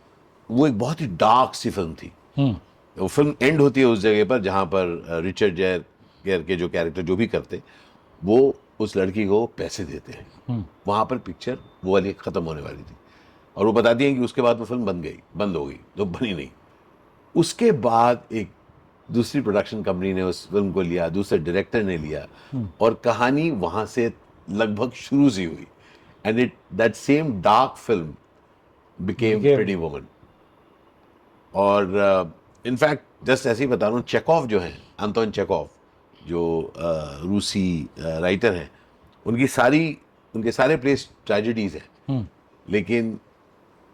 [0.49, 2.55] वो एक बहुत ही डार्क सी फ़िल्म थी। हम्म,
[2.97, 5.79] वो फ़िल्म एंड होती है उस जगह पर जहाँ पर रिचर्ड जैर
[6.25, 7.61] केयर के जो कैरेक्टर जो भी करते
[8.21, 12.61] वो उस लड़की को पैसे देते हैं। हम्म, वहाँ पर पिक्चर वो वाली ख़त्म होने
[12.61, 12.95] वाली थी।
[13.57, 16.05] और वो बताती हैं कि उसके बाद वो फ़िल्म बन गई बंद हो गई तो
[16.05, 16.49] बनी नहीं।
[17.35, 18.51] उसके बाद एक
[19.09, 22.25] दूसरी प्रोडक्शन कंपनी ने उस फ़िल्म को लिया दूसरे डायरेक्टर ने लिया
[22.81, 24.11] और कहानी वहाँ से
[24.47, 25.67] लगभग शुरू से हुई।
[26.39, 28.13] It that same dark film
[28.99, 30.05] became Became- pretty woman
[31.53, 32.33] और
[32.65, 35.69] इनफैक्ट जस्ट ऐसे ही बता रहा हूँ चेकॉफ जो हैं अंतोन चेकॉफ
[36.27, 36.41] जो
[36.75, 38.69] uh, रूसी राइटर हैं
[39.25, 39.97] उनकी सारी
[40.33, 42.25] उनके सारे प्लेस ट्रेजिडीज हैं। हम्म।
[42.65, 43.19] लेकिन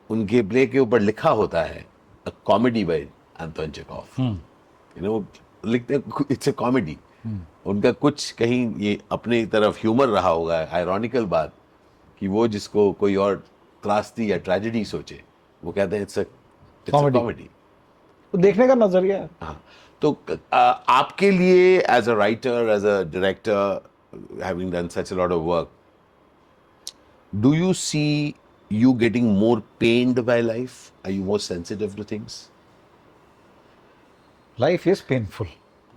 [0.10, 1.86] उनके प्ले के ऊपर लिखा होता है
[2.28, 3.00] a comedy by
[3.42, 5.26] Anton Chekhov you know
[5.66, 6.98] लिखते इट्स अ कॉमेडी
[7.66, 11.54] उनका कुछ कहीं ये अपनी तरफ़ ह्यूमर रहा होगा आयरॉनिकल बात
[12.20, 13.36] कि वो जिसको कोई और
[13.84, 15.22] त्रासदी या ट्रेजेडी सोचे
[15.64, 16.20] वो कहते हैं इट्स
[16.88, 17.50] कॉमेडी
[18.34, 19.62] तो देखने का नज़रिया है हाँ
[20.02, 20.18] तो
[20.54, 25.44] आ, आपके लिए as a writer as a director having done such a lot of
[25.44, 25.72] work
[27.34, 28.06] do you see
[28.72, 30.92] you getting more pained by life?
[31.06, 32.42] Are you more sensitive to things?
[34.58, 35.48] Life is painful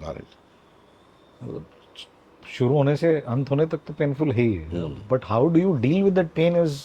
[0.02, 0.36] got it.
[2.52, 4.58] शुरू होने से अंत होने तक तो painful है ही
[5.10, 6.82] but how do you deal with that pain is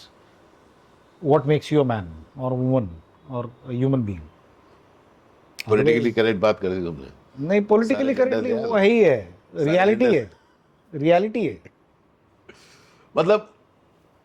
[1.23, 2.89] what makes you a man और woman
[3.29, 4.21] और ह्यूमन बीइंग
[5.69, 10.31] politically correct बात कर दी तुमने। नहीं पॉलिटिकली करेक्टली वो है ही है। रियलिटी है।
[10.95, 11.61] रियलिटी है।
[13.17, 13.49] मतलब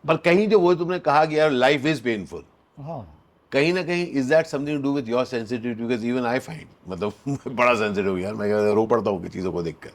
[0.07, 2.43] पर कहीं जो वो तुमने कहा कि यार लाइफ इज़ पेनफुल
[2.77, 3.19] हाँ।
[3.51, 6.67] कहीं ना कहीं is that something to do with your sensitivity because even I find
[6.87, 7.13] मतलब
[7.47, 9.89] बड़ा सेंसिटिव यार मैं रो पड़ता हूँ चीज़ों को देखकर।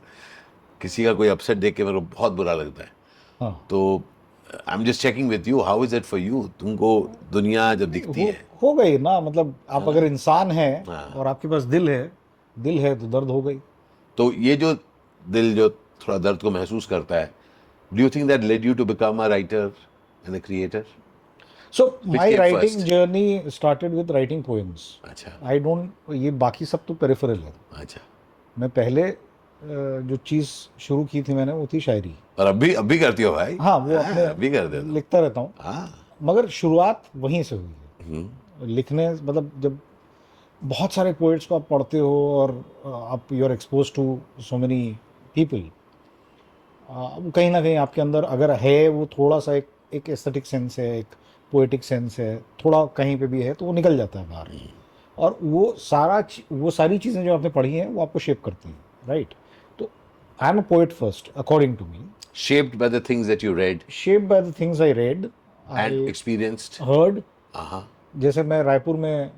[0.82, 2.90] किसी का कोई अपसेट देख के मेरे को बहुत बुरा लगता है।
[3.40, 4.02] हाँ। तो
[4.68, 6.88] I am just checking with you how is it for you तुमको
[7.32, 11.26] दुनिया जब दिखती हो, है। हो गई ना मतलब आप अगर इंसान हैं हाँ। और
[11.26, 12.02] आपके पास दिल है
[12.56, 13.58] दिल है तो दर्द हो गई।
[14.18, 14.74] तो ये जो
[15.22, 17.30] दिल जो थोड़ा दर्द को महसूस करता है
[17.92, 19.72] do you think that led you to become a writer
[20.26, 20.84] and a creator
[21.74, 26.94] so my writing journey started with writing poems अच्छा। आई डोंट ये बाकी सब तो
[26.94, 28.00] पेरिफेरल है। अच्छा।
[28.56, 29.02] मैं पहले
[29.64, 30.48] जो चीज़
[30.80, 33.56] शुरू की थी मैंने वो थी शायरी। और अब भी अब भी करती हो भाई?
[33.60, 35.88] हाँ वो अपने अभी कर दे लिखता रहता हूँ। हाँ।
[36.22, 39.78] मगर शुरुआत वहीं से हुई है। हम्म, लिखने मतलब जब
[40.62, 42.50] बहुत सारे पोइट्स को आप पढ़ते हो और
[42.86, 44.80] आप you are expose to so many
[45.36, 45.62] people
[46.88, 50.98] कहीं ना कहीं आपके अंदर अगर है वो थोड़ा सा एक एक एस्थेटिक सेंस है
[50.98, 51.14] एक
[51.52, 54.50] पोएटिक सेंस है थोड़ा कहीं पे भी है तो वो निकल जाता है बाहर।
[55.18, 56.22] और वो सारा
[56.52, 59.34] वो सारी चीज़ें जो आपने पढ़ी हैं वो आपको शेप करती हैं right
[60.42, 61.86] I am a poet first according to
[62.34, 63.90] shaped by the things that you read.
[63.90, 66.82] Shape by the things I read and I experienced.
[66.82, 67.82] Heard uh-huh.
[68.16, 69.30] जैसे मैं रायपुर में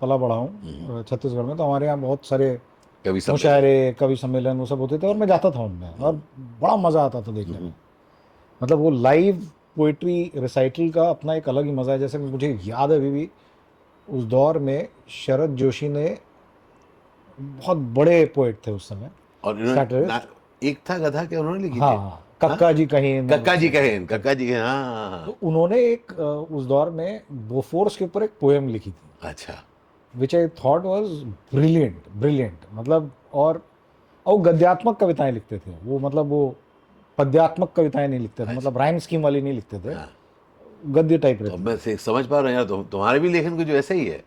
[0.00, 2.58] पला बड़ा हूँ छत्तीसगढ़ में तो हमारे यहाँ बहुत सारे
[3.08, 7.02] मुशायरे कवि सम्मेलन वो सब होते थे और मैं जाता था उनमें और बड़ा मज़ा
[7.02, 7.74] आता था देखने में।
[8.62, 12.90] मतलब वो लाइव पोइट्री रिसाइटल का अपना एक अलग ही मज़ा है जैसे मुझे याद
[12.90, 13.30] है अभी भी
[14.10, 16.18] उस दौर में शरद जोशी ने
[17.40, 19.10] बहुत बड़े पोइट थे उस समय
[19.44, 19.56] और
[20.62, 22.26] एक था गधा क्या उन्होंने लिखी हाँ थी हाँ?
[22.42, 26.12] कक्का जी कहीं कक्का जी कहे कक्का जी कहे हाँ, हाँ हाँ। तो उन्होंने एक
[26.52, 29.54] उस दौर में बोफोर्स के ऊपर एक पोएम लिखी थी। अच्छा।
[30.14, 31.10] Which I thought was
[31.54, 33.62] brilliant brilliant मतलब और
[34.26, 36.56] और वो गद्यात्मक कविताएँ लिखते थे। वो मतलब वो
[37.18, 40.10] पद्यात्मक कविताएँ नहीं लिखते थे। मतलब राइम स्कीम वाली नहीं लिखते थे। हाँ।
[40.86, 43.66] गद्य टाइप तो रहते मैं समझ पा रहा हूँ यार तुम तुम्हारे भी लेखन कुछ
[43.66, 44.22] वैसे ही है।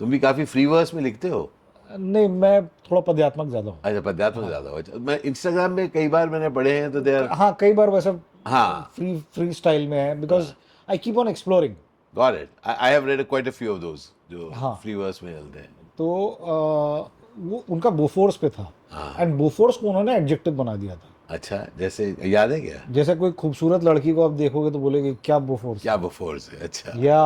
[0.00, 1.50] तुम भी काफ़ी फ्री वर्स में लिखते हो।
[1.90, 6.08] नहीं मैं थोड़ा पद्यात्मक ज़्यादा हूँ। अच्छा पद्यात्मक ज़्यादा हो। अच्छा, मैं इंस्टाग्राम में कई
[6.08, 8.10] बार मैंने पढ़े हैं तो दे आर हाँ कई बार वैसे
[8.46, 10.52] हाँ। फ्री फ्री स्टाइल में है because
[10.88, 11.74] I keep on exploring
[12.14, 15.32] got it I have read quite a few of those जो हाँ। फ्री वर्स में
[15.32, 15.68] चलते हैं।
[15.98, 20.94] तो अ, वो उनका बोफोर्स पे था। हाँ। एंड बोफोर्स को उन्होंने एडजेक्टिव बना दिया
[20.96, 22.80] था। अच्छा जैसे याद है क्या?
[22.90, 26.58] जैसे कोई खूबसूरत लड़की को आप देखोगे तो बोलेगे क्या बोफोर्स क्या बफोर्स है?
[26.60, 27.20] अच्छा। या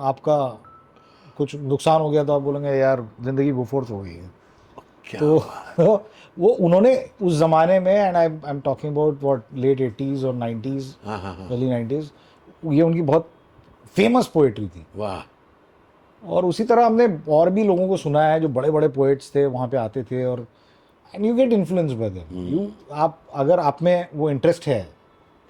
[0.00, 0.36] आपका
[1.38, 4.30] कुछ नुकसान हो गया तो आप बोलेंगे यार ज़िंदगी बोफोर्स हो गई है।
[5.14, 5.36] तो
[6.38, 10.34] वो उन्होंने उस जमाने में and I I am talking about what late eighties और
[10.34, 12.10] नाइन्टीज़ अर्ली नाइन्टीज़
[12.72, 13.28] ये उनकी बहुत
[13.96, 15.22] फ़ेमस पोएट्री थी। वाह।
[16.22, 19.44] और उसी तरह हमने और भी लोगों को सुना है जो बड़े बड़े पोएट्स थे
[19.46, 20.46] वहाँ पे आते थे और
[21.14, 24.82] and you get influence by them you आप अगर आप में वो इंटरेस्ट है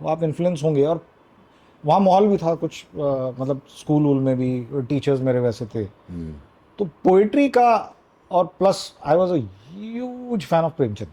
[0.00, 1.04] तो आप इन्फ्लुएंस होंगे और
[1.84, 5.82] वहाँ माहौल भी था कुछ अ, मतलब स्कूल वूल में भी टीचर्स मेरे वैसे थे।
[5.82, 6.34] हम्म,
[6.78, 7.94] तो पोइट्री का
[8.30, 11.08] और plus I was as fan of Premchand.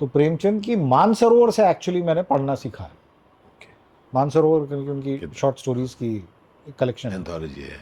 [0.00, 3.68] तो प्रेमचंद की मानसरोवर से एक्चुअली मैंने पढ़ना सीखा है। Okay.
[4.12, 6.24] मानसरोवर क्योंकि उनकी शॉर्ट स्टोरीज की
[6.78, 7.76] कलेक्शन है। एंथोलॉजी है।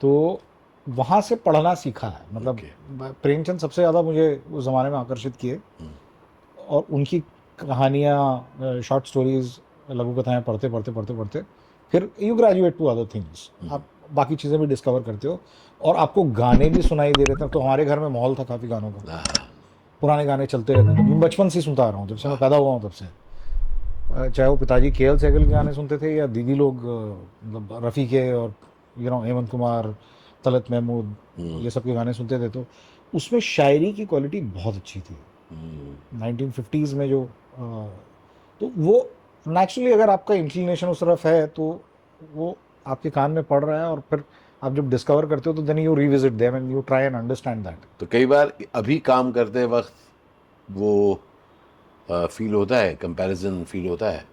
[0.00, 0.40] तो
[0.86, 2.60] वहाँ से पढ़ना सीखा है। मतलब
[3.22, 5.60] प्रेमचंद सबसे ज़्यादा मुझे उस ज़माने में आकर्षित किए।
[6.58, 7.20] और उनकी
[7.58, 9.58] कहानियाँ शॉर्ट स्टोरीज
[9.90, 11.42] लघु कथाएँ पढ़ते पढ़ते पढ़ते पढ़ते
[11.92, 15.38] फिर you graduate to other things आप बाकी चीज़ें भी डिस्कवर करते हो
[15.80, 18.68] और आपको गाने भी सुनाई दे रहे थे। तो हमारे घर में माहौल था काफ़ी
[18.68, 19.22] गानों का।
[20.02, 22.38] पुराने गाने चलते रहते थे मैं बचपन से सुनता आ रहा हूँ जब से मैं
[22.38, 23.06] पैदा हुआ हूँ तब से।
[24.30, 26.84] चाहे वो पिताजी के एल सहगल के गाने सुनते थे या दीदी लोग
[27.44, 28.54] मतलब रफ़ी के और
[28.98, 29.94] यू नो हेमंत कुमार
[30.44, 31.16] तलत महमूद
[31.62, 32.64] ये सब के गाने सुनते थे। तो
[33.12, 35.16] उसमें शायरी की क्वालिटी बहुत अच्छी थी।
[36.14, 37.28] नाइनटीन 1950s में जो
[38.60, 38.98] तो वो
[39.46, 41.68] नेचुरली अगर आपका इंक्लिनेशन उस तरफ़ है तो
[42.34, 42.56] वो
[42.86, 44.22] आपके कान में पड़ रहा है और फिर
[44.62, 47.64] आप जब डिस्कवर करते हो तो then you revisit them and you try and understand
[47.64, 49.92] that तो कई बार अभी काम करते वक्त
[50.68, 51.20] वो
[52.08, 54.24] फील होता है कंपैरिजन फील होता है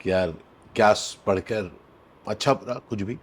[0.00, 0.34] कि यार
[0.74, 0.92] क्या
[1.26, 1.70] पढ़कर
[2.26, 3.18] अच्छा बुरा कुछ भी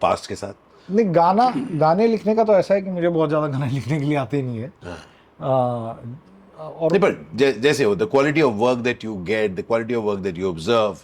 [0.00, 3.46] पास्ट के साथ। नहीं गाना गाने लिखने का तो ऐसा है कि मुझे बहुत ज़्यादा
[3.48, 4.96] गाने लिखने के लिए आते नहीं है। हाँ।
[5.40, 5.94] आ,
[6.60, 10.20] और नहीं, जैसे हो the quality of work that you get the quality of work
[10.20, 10.98] that you observe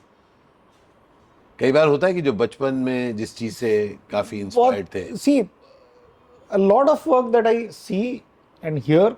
[1.59, 3.71] कई बार होता है कि जो बचपन में जिस चीज़ से
[4.11, 8.01] काफ़ी इंस्पायर्ड थे। See a lot of work that I see
[8.63, 9.17] and here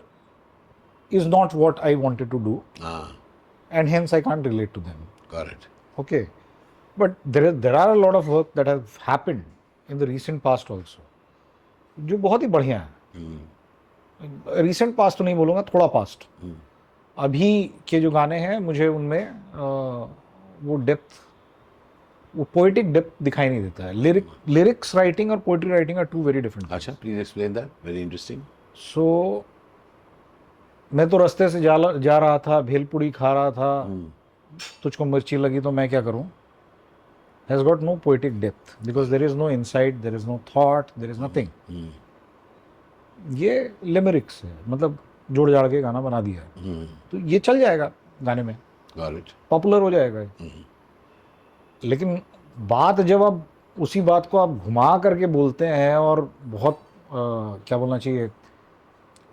[1.12, 2.60] is not what I wanted to do
[3.70, 5.68] and hence I can't relate to them correct
[6.00, 6.26] okay
[6.96, 9.42] but there there are a lot of work that have happened
[9.88, 11.02] in the recent past also
[11.98, 12.96] जो बहुत ही बढ़िया है.
[13.16, 13.38] Hmm।
[14.20, 16.24] Recent past तो नहीं बोलूँगा थोड़ा past
[17.16, 19.30] अभी के जो गाने हैं मुझे उनमें
[20.62, 21.20] वो डेप्थ
[22.34, 23.92] वो पोइटिक डेप्थ दिखाई नहीं देता है.
[23.92, 28.02] लिरिक लिरिक्स राइटिंग और poetry writing are two very different अच्छा please explain that very
[28.02, 28.42] interesting
[28.74, 29.44] so
[30.92, 34.02] मैं तो रास्ते से जा जा रहा था भेलपुड़ी खा रहा था.
[34.82, 36.24] तुझको मिर्ची लगी तो मैं क्या करूँ?
[37.48, 41.10] Has got no poetic depth because there is no insight there is no thought there
[41.10, 41.48] is nothing
[43.34, 44.98] ये लिमरिक्स है मतलब
[45.30, 47.90] जोड़ जाड़ के गाना बना दिया है। तो ये चल जाएगा
[48.22, 48.56] गाने में।
[49.50, 50.20] पॉपुलर हो जाएगा
[51.82, 52.20] लेकिन
[52.56, 57.12] बात जब आप उसी बात को आप घुमा करके बोलते हैं और बहुत अ,
[57.68, 58.30] क्या बोलना चाहिए?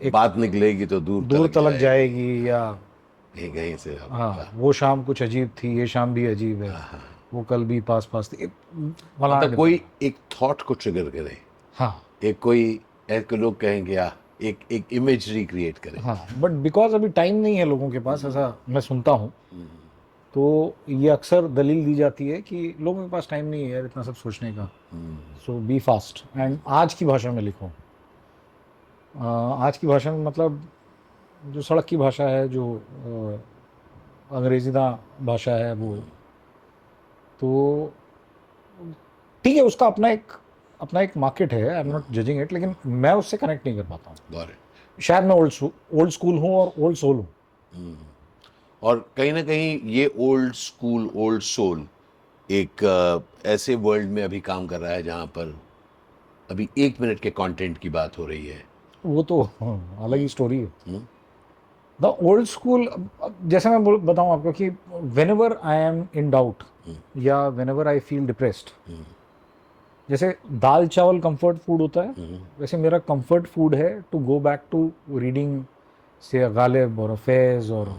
[0.01, 2.59] इट बात निकलेगी तो दूर दूर तलक जाएगी या
[3.35, 6.69] कहीं कहीं से हाँ वो शाम कुछ अजीब थी ये शाम भी अजीब है।
[7.33, 11.37] वो कल भी पास पास थी मतलब कोई एक थॉट को ट्रिगर करे।
[11.75, 14.09] हाँ। एक कोई ऐसे लोग कहेंगे आ,
[14.41, 15.99] एक एक इमेजरी क्रिएट करे.
[16.01, 19.31] हाँ बट बिकॉज़ अभी टाइम नहीं है लोगों के पास ऐसा मैं सुनता हूँ
[20.33, 23.85] तो ये अक्सर दलील दी जाती है कि लोगों के पास टाइम नहीं है यार
[23.85, 24.65] इतना सब सोचने का।
[25.45, 27.71] सो बी फास्ट एंड आज की भाषा में लिखो।
[29.15, 30.61] आज की भाषा में मतलब
[31.43, 32.65] जो सड़क की भाषा है जो
[34.31, 34.89] अंग्रेजीदा
[35.21, 35.95] भाषा है वो।
[37.39, 37.91] तो
[39.43, 40.31] ठीक है उसका अपना एक
[40.81, 43.83] अपना एक मार्केट है I am not judging it लेकिन मैं उससे कनेक्ट नहीं कर
[43.89, 44.47] पाता हूँ।
[44.97, 47.97] शायद मैं ओल्ड ओल्ड स्कूल हूँ और ओल्ड सोल हूँ।
[48.81, 51.87] और कहीं ना कहीं ये ओल्ड स्कूल ओल्ड सोल
[52.49, 52.83] एक
[53.45, 55.55] ऐसे वर्ल्ड में अभी काम कर रहा है जहाँ पर
[56.49, 58.63] अभी एक मिनट के कंटेंट की बात हो रही है।
[59.05, 60.99] वो तो हाँ, अलग ही स्टोरी है।
[61.99, 62.87] द ओल्ड स्कूल
[63.43, 64.69] जैसे मैं बताऊँ आपको कि
[65.29, 66.63] whenever I am in doubt
[67.17, 68.69] या whenever I feel depressed
[70.09, 72.13] जैसे दाल चावल कंफर्ट फ़ूड होता है
[72.59, 75.63] वैसे मेरा कंफर्ट फ़ूड है to go back to reading
[76.23, 77.95] से गालिब और फैज और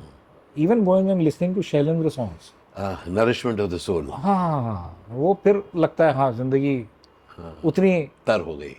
[0.57, 2.53] even going and listening to Shailendra songs
[3.09, 6.77] nourishment of the soul हाँ हाँ हाँ वो फिर लगता है हाँ ज़िंदगी
[7.39, 8.77] हाँ, उतनी तर हो गई।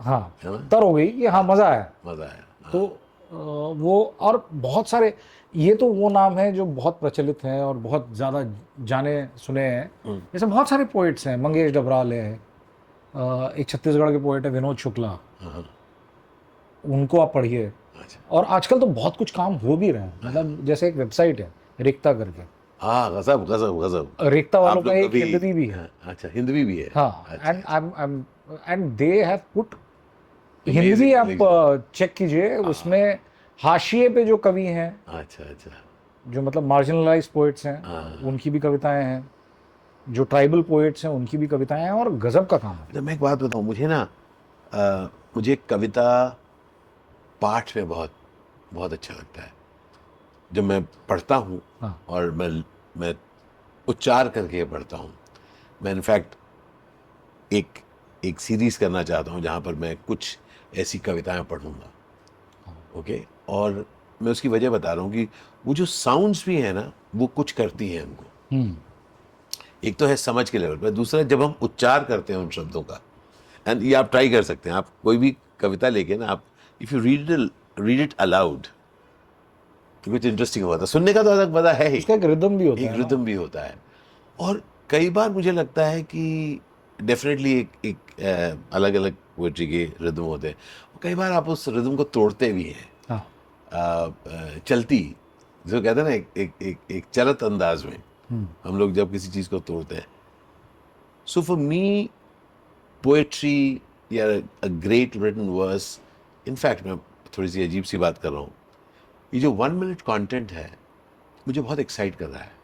[0.00, 3.34] हाँ है तर हो गई कि हाँ मज़ा आया मज़ा आया तो अ,
[3.76, 5.12] वो और बहुत सारे
[5.54, 8.42] ये तो वो नाम है जो बहुत प्रचलित हैं और बहुत ज़्यादा
[8.84, 9.90] जाने सुने हैं
[10.32, 12.38] जैसे बहुत सारे पोइट्स हैं मंगेश डबराल है
[13.16, 15.18] एक छत्तीसगढ़ के पोइट है विनोद शुक्ला।
[16.84, 17.66] उनको आप पढ़िए।
[18.00, 21.40] अच्छा। और आजकल तो बहुत कुछ काम हो भी रहे हैं। मतलब जैसे एक वेबसाइट
[21.40, 22.42] है रिक्ता करके।
[22.80, 26.90] हाँ गजब गजब गजब। रिक्ता वालों का एक हिंदी भी है। अच्छा हिंदवी भी है।
[26.94, 28.24] हाँ and I am
[28.68, 29.74] and they have put
[30.66, 31.28] Hindi आप
[31.94, 33.18] चेक कीजिए। उसमें
[33.60, 35.70] हाशिए पे जो कवि हैं अच्छा अच्छा।
[36.26, 39.20] जो मतलब मार्जिनलाइज पोइट्स हैं हाँ। उनकी भी कविताएँ हैं।
[40.08, 43.14] जो ट्राइबल पोइट्स हैं उनकी भी कविताएँ हैं और गजब का काम है। अच्छा मैं
[43.14, 44.00] एक बात बताऊँ मुझे ना
[44.72, 46.28] अ, मुझे कविता
[47.40, 48.12] पाठ में बहुत
[48.74, 49.52] बहुत अच्छा लगता है।
[50.50, 52.48] जब मैं पढ़ता हूँ हाँ। और मैं
[52.96, 53.14] मैं
[53.88, 55.12] उच्चार करके पढ़ता हूँ
[55.80, 56.34] मैं इनफैक्ट
[57.52, 57.78] एक
[58.24, 60.38] एक सीरीज़ करना चाहता हूँ जहाँ पर मैं कुछ
[60.76, 61.90] ऐसी कविताएँ पढ़ूँगा।
[62.98, 63.22] ओके?
[63.48, 63.84] और
[64.22, 65.28] मैं उसकी वजह बता रहा हूँ कि
[65.66, 68.24] वो जो साउंड्स भी हैं ना वो कुछ करती हैं हमको।
[69.86, 72.82] एक तो है समझ के लेवल पर दूसरा जब हम उच्चार करते हैं उन शब्दों
[72.82, 73.00] का
[73.66, 76.44] एंड ये आप ट्राई कर सकते हैं आप कोई भी कविता लेके ना आप
[76.80, 77.30] if you read
[77.80, 78.66] read it aloud
[80.04, 82.66] तो कुछ इंटरेस्टिंग होता है। सुनने का तो अलग मज़ा है ही। एक रिदम भी
[82.66, 83.74] होता एक है रिदम भी होता है।
[84.38, 86.60] और कई बार मुझे लगता है कि
[86.98, 90.56] डेफिनेटली एक एक अलग अलग पोइट्री के रिदम होते हैं।
[91.02, 95.00] कई बार आप उस रिदम को तोड़ते भी हैं। हाँ। चलती
[95.64, 97.98] जो कहते हैं ना एक एक एक, एक चलत अंदाज में।
[98.30, 100.06] हम लोग जब किसी चीज़ को तोड़ते हैं।
[101.26, 102.10] सो फॉर मी
[103.02, 103.80] पोएट्री
[104.12, 106.00] या a great written verse
[106.46, 106.96] in fact मैं
[107.38, 108.52] थोड़ी सी अजीब सी बात कर रहा हूँ।
[109.32, 110.70] ये जो वन मिनट कंटेंट है
[111.48, 112.54] मुझे बहुत एक्साइट कर रहा है।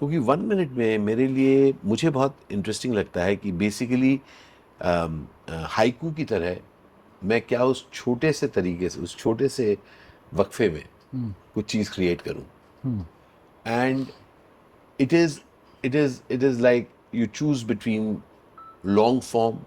[0.00, 4.20] क्योंकि वन मिनट में मेरे लिए मुझे बहुत इंटरेस्टिंग लगता है कि बेसिकली
[4.80, 6.56] हाइकू की तरह
[7.22, 9.76] मैं क्या उस छोटे से तरीके से उस छोटे से
[10.34, 10.84] वक्फे में
[11.54, 12.44] कुछ चीज़ क्रिएट करूँ।
[13.66, 14.06] And
[15.00, 15.38] it is
[15.84, 18.06] it is it is like you choose between
[18.98, 19.58] long form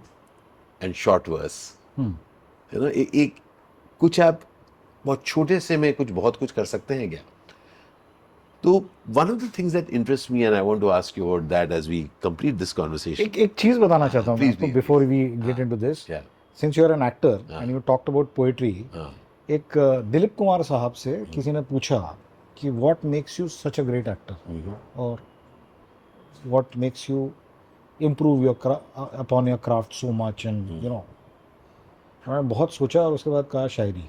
[0.82, 1.60] and short verse
[1.98, 3.36] you know एक,
[4.02, 4.42] कुछ आप
[5.06, 7.22] बहुत छोटे से में कुछ बहुत कुछ कर सकते हैं क्या
[8.64, 8.74] तो
[9.20, 11.72] one of the things that interests me and I want to ask you about that
[11.80, 14.74] as we complete this conversation एक एक चीज़ बताना चाहता हूँ.
[14.74, 16.22] Before we get into this yeah
[16.60, 19.14] since you are an actor and you talked about poetry हाँ
[19.50, 19.78] एक
[20.12, 21.98] दिलीप कुमार साहब से किसी ने पूछा
[22.58, 24.36] कि what makes you such a great actor
[24.95, 25.22] और
[26.45, 27.30] what makes you
[27.99, 28.72] improve your
[29.20, 31.03] upon your craft so much and you know
[32.28, 34.03] मैंने बहुत सोचा और उसके बाद कहा शायरी।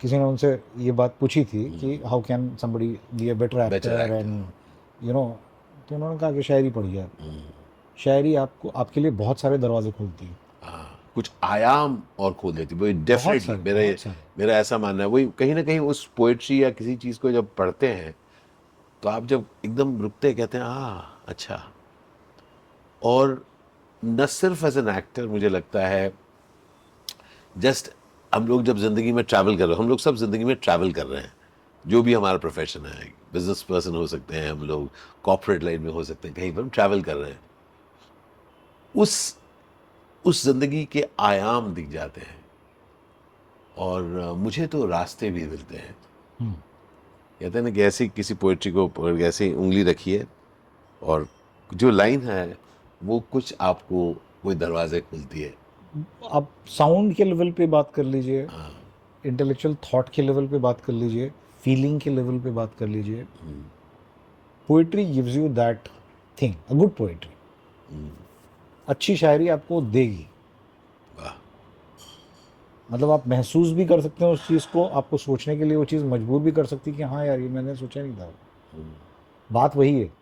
[0.00, 0.48] किसी ने उनसे
[0.78, 4.44] ये बात पूछी थी कि how can somebody be a better actor and
[5.02, 5.24] you know
[5.88, 7.10] तो उन्होंने कहा कि शायरी पढ़िए आप
[7.98, 12.74] शायरी आपको आपके लिए बहुत सारे दरवाजे खोलती है। हाँ, कुछ आयाम और खोल देती।
[12.74, 16.96] वही डेफिनेटली मेरा मेरा ऐसा मानना है। वही कहीं ना कहीं उस पोएट्री या किसी
[16.96, 18.14] चीज़ को जब पढ़ते हैं
[19.02, 21.62] तो आप जब एकदम रुकते कहते हैं हाँ अच्छा।
[23.02, 23.44] और
[24.02, 26.12] न सिर्फ़ एज एन एक्टर मुझे लगता है
[27.56, 27.90] जस्ट
[28.32, 30.92] हम लोग जब ज़िंदगी में ट्रैवल कर रहे हैं हम लोग सब ज़िंदगी में ट्रैवल
[30.92, 31.32] कर रहे हैं
[31.84, 34.88] जो भी हमारा प्रोफेशन है बिज़नेस पर्सन हो सकते हैं हम लोग
[35.24, 37.40] कॉर्पोरेट लाइन में हो सकते हैं कहीं पर हम ट्रैवल कर रहे हैं
[38.94, 39.36] उस
[40.24, 42.40] उस ज़िंदगी के आयाम दिख जाते हैं।
[43.78, 44.02] और
[44.38, 45.94] मुझे तो रास्ते भी मिलते हैं।
[47.40, 50.24] कहते हैं ना कि ऐसी किसी पोइट्री को ऐसी उंगली रखिए
[51.02, 51.26] और
[51.70, 52.56] जो लाइन है
[53.00, 54.12] वो कुछ आपको
[54.42, 55.54] कोई दरवाजे खुलती है।
[56.32, 58.70] आप साउंड के लेवल पे बात कर लीजिए हाँ।
[59.24, 61.30] इंटेलेक्चुअल थॉट के लेवल पे बात कर लीजिए
[61.62, 63.26] फीलिंग के लेवल पे बात कर लीजिए।
[64.68, 65.88] Poetry gives you that
[66.38, 67.30] thing a good poetry
[68.88, 70.26] अच्छी शायरी आपको देगी।
[72.92, 75.84] मतलब आप महसूस भी कर सकते हैं उस चीज़ को आपको सोचने के लिए वो
[75.84, 78.32] चीज़ मजबूर भी कर सकती है कि हाँ यार ये मैंने सोचा नहीं था।
[79.52, 80.12] बात वही है।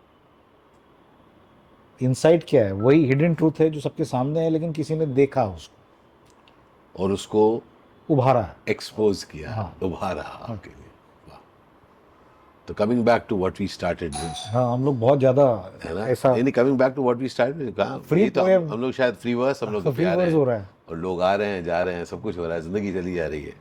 [2.01, 2.71] इनसाइट क्या है?
[2.71, 7.61] वही हिडन ट्रूथ है जो सबके सामने है लेकिन किसी ने देखा उसको। और उसको
[8.09, 10.90] उभारा एक्सपोज किया हाँ। उभारा आपके लिए।
[12.71, 14.13] तो coming back to what we started
[14.47, 15.45] हाँ हम लोग बहुत ज़्यादा
[15.83, 16.05] है ना?
[16.07, 18.17] ऐसा नहीं coming back to what we started कहा?
[18.17, 20.69] ये तो हम, हम लोग शायद फ्री वर्स हम लोग फ्री वर्स हो। रहा है।
[20.89, 23.15] और लोग आ रहे हैं जा रहे हैं सब कुछ हो रहा है ज़िंदगी चली
[23.15, 23.53] जा रही है।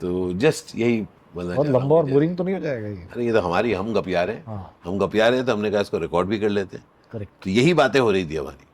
[0.00, 1.00] तो जस्ट यही
[1.34, 3.08] बहुत लंबा और बोरिंग तो नहीं हो जाएगा ये?
[3.12, 5.98] अरे ये तो हमारी हम गपियारे हैं। हाँ। हम गपियारे हैं तो हमने कहा इसको
[5.98, 8.66] रिकॉर्ड भी कर लेते हैं। करेक्ट तो यही बातें हो रही थी हमारी।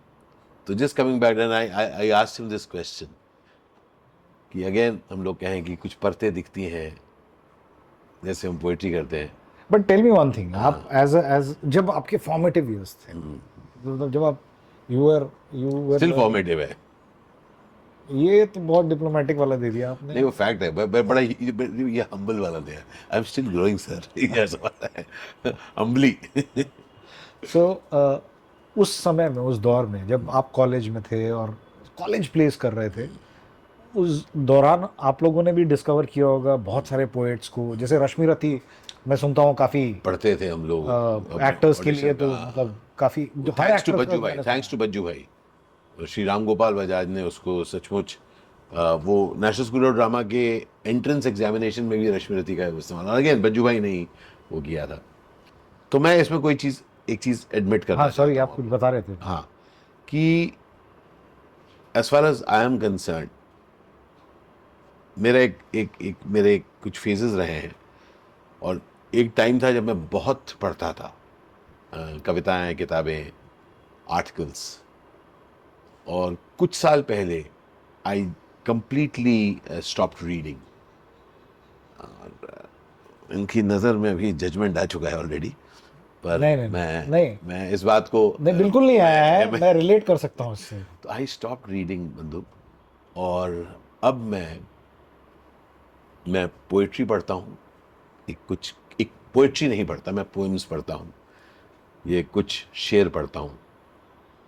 [0.66, 3.06] तो just coming back and I I asked him this question
[4.52, 6.90] कि अगेन हम लोग कहें कि कुछ परतें दिखती हैं
[8.24, 9.32] जैसे हम पोइट्री करते हैं।
[9.70, 14.10] But tell me one thing हाँ। आप एज एज जब आपके फॉर्मेटिव ईयर्स थे मतलब
[14.12, 14.40] जब आप
[14.88, 16.76] you are you are still formative है।
[18.08, 21.20] ये तो बहुत डिप्लोमेटिक वाला दे दिया आपने। नहीं वो फैक्ट है ब- ब- बड़ा
[21.20, 22.80] ये हम्बल वाला दिया
[23.12, 25.06] I am still growing sir ये ऐसा वाला है।
[25.78, 26.16] हम्बली
[27.52, 27.64] सो
[28.78, 31.50] उस समय में उस दौर में जब आप कॉलेज में थे और
[31.98, 33.06] कॉलेज प्लेस कर रहे थे
[33.96, 38.26] उस दौरान आप लोगों ने भी डिस्कवर किया होगा बहुत सारे पोएट्स को। जैसे रश्मि
[38.26, 38.60] रथी
[39.08, 43.84] मैं सुनता हूँ काफ़ी पढ़ते थे हम लोग एक्टर्स के लिए तो मतलब काफ़ी थैंक्स
[43.86, 45.26] टू बज्जू भाई थैंक्स टू बज्जू भाई।
[45.98, 48.18] श्री राम गोपाल बजाज ने उसको सचमुच
[49.04, 50.44] वो नेशनल स्कूल ऑफ़ ड्रामा के
[50.86, 54.06] एंट्रेंस एग्जामिनेशन में भी रश्मि रथी का इस्तेमाल। अगेन बज्जू भाई ने ही
[54.52, 55.00] वो किया था।
[55.92, 56.80] तो मैं इसमें कोई चीज़
[57.10, 59.42] एक चीज़ एडमिट कर हाँ सॉरी आप कुछ बता रहे थे। हाँ
[60.08, 60.52] कि
[61.94, 63.28] as far as I am concern
[65.18, 67.76] मेरा एक एक एक मेरे कुछ फेजेस रहे हैं।
[68.62, 68.82] और
[69.14, 71.16] एक टाइम था जब मैं बहुत पढ़ता था।
[72.26, 73.32] कविताएँ किताबें
[74.10, 74.82] आर्टिकल्स
[76.08, 77.46] और कुछ साल पहले
[78.06, 78.32] आई
[78.66, 80.56] कंप्लीटली स्टॉप रीडिंग
[83.32, 85.48] इनकी नज़र में अभी जजमेंट आ चुका है ऑलरेडी
[86.24, 89.60] पर नहीं, नहीं, मैं नहीं। मैं इस बात को नहीं बिल्कुल नहीं आया है। मैं-
[89.60, 92.46] मैं रिलेट कर सकता हूँ इससे। तो आई स्टॉप रीडिंग बंदूक।
[93.16, 94.60] और अब मैं
[96.28, 97.56] मैं पोइट्री पढ़ता हूँ,
[98.28, 101.12] एक कुछ, एक पोइट्री नहीं पढ़ता, मैं पोएम्स पढ़ता हूँ,
[102.04, 103.58] ये कुछ शेर पढ़ता हूँ,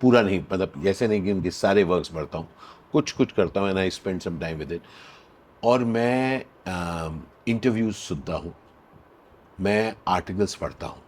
[0.00, 2.48] पूरा नहीं मतलब ऐसे नहीं कि उनके सारे वर्क्स पढ़ता हूँ
[2.92, 4.82] कुछ कुछ करता हूँ and I spend some time with it
[5.62, 6.44] और मैं
[7.48, 8.54] इंटरव्यूज़ सुनता हूँ,
[9.60, 11.02] मैं आर्टिकल्स पढ़ता हूँ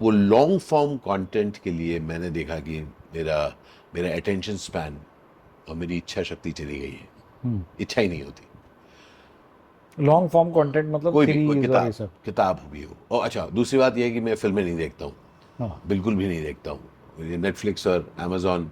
[0.00, 2.80] वो लॉन्ग फॉर्म कंटेंट के लिए मैंने देखा कि
[3.14, 3.54] मेरा
[3.94, 4.98] मेरा अटेंशन स्पैन
[5.68, 7.08] और मेरी इच्छा शक्ति चली गई है।
[7.80, 8.46] इच्छा ही नहीं होती।
[9.98, 13.96] लॉन्ग फॉर्म कंटेंट मतलब कोई भी कोई किताब किताब भी हो। और अच्छा दूसरी बात
[13.98, 15.14] यह है कि मैं फ़िल्में नहीं देखता हूँ।
[15.58, 18.70] हाँ। बिल्कुल भी नहीं देखता हूँ। ये नेटफ्लिक्स और अमेजोन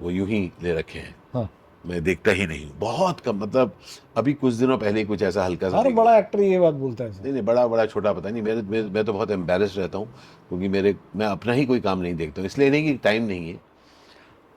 [0.00, 1.48] वो यूँ ही ले रखे हैं। हाँ।
[1.84, 3.72] मैं देखता ही नहीं हूँ। बहुत कम मतलब
[4.16, 7.22] अभी कुछ दिनों पहले कुछ ऐसा हल्का सा हर बड़ा एक्टर ये बात बोलता है
[7.22, 10.06] नहीं नहीं बड़ा बड़ा छोटा पता नहीं। मेरे मैं, मैं तो बहुत एम्बेरस रहता हूँ
[10.48, 13.48] क्योंकि मेरे मैं अपना ही कोई काम नहीं देखता हूँ। इसलिए नहीं कि टाइम नहीं
[13.48, 13.54] है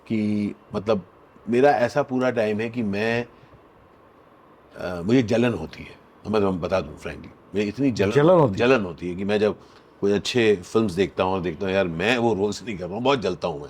[0.08, 1.06] कि मतलब
[1.50, 3.26] मेरा ऐसा पूरा टाइम है कि मैं
[4.76, 8.52] अ, मुझे जलन होती है। मैं तो बता दूँ फ्रेंकली मुझे इतनी जलन जलन होती
[8.52, 8.68] है?
[8.68, 9.56] जलन होती है कि मैं जब
[10.02, 13.04] कोई अच्छे फिल्म्स देखता हूँ देखता हूँ यार मैं वो रोल्स नहीं कर रहा हूँ
[13.04, 13.70] बहुत जलता हूँ मैं।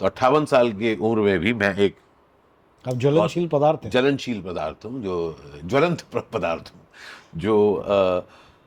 [0.00, 1.96] तो अट्ठावन साल की उम्र में भी मैं एक
[2.84, 5.14] अब ज्वलनशील पदार्थ है। ज्वलनशील पदार्थ हूँ जो
[5.64, 6.02] ज्वलंत
[6.32, 6.80] पदार्थ हूँ
[7.40, 7.54] जो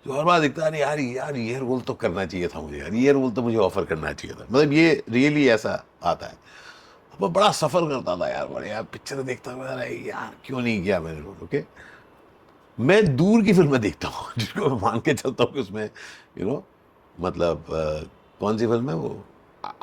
[0.06, 2.94] जो हर बार दिखता है यार यार ये रोल तो करना चाहिए था मुझे यार
[2.94, 6.38] ये रोल तो मुझे ऑफ़र करना चाहिए था। मतलब ये रियली ऐसा आता है।
[7.22, 10.84] मैं बड़ा सफ़र करता था यार बड़े यार पिक्चर देखता था अरे यार क्यों नहीं
[10.84, 11.63] किया मैंने रोल ओके
[12.78, 15.84] मैं दूर की फ़िल्में देखता हूँ जिसको मैं मान के चलता हूँ कि उसमें
[16.38, 16.63] यू नो
[17.15, 18.05] मतलब अ,
[18.39, 19.24] कौन सी फ़िल्म है वो?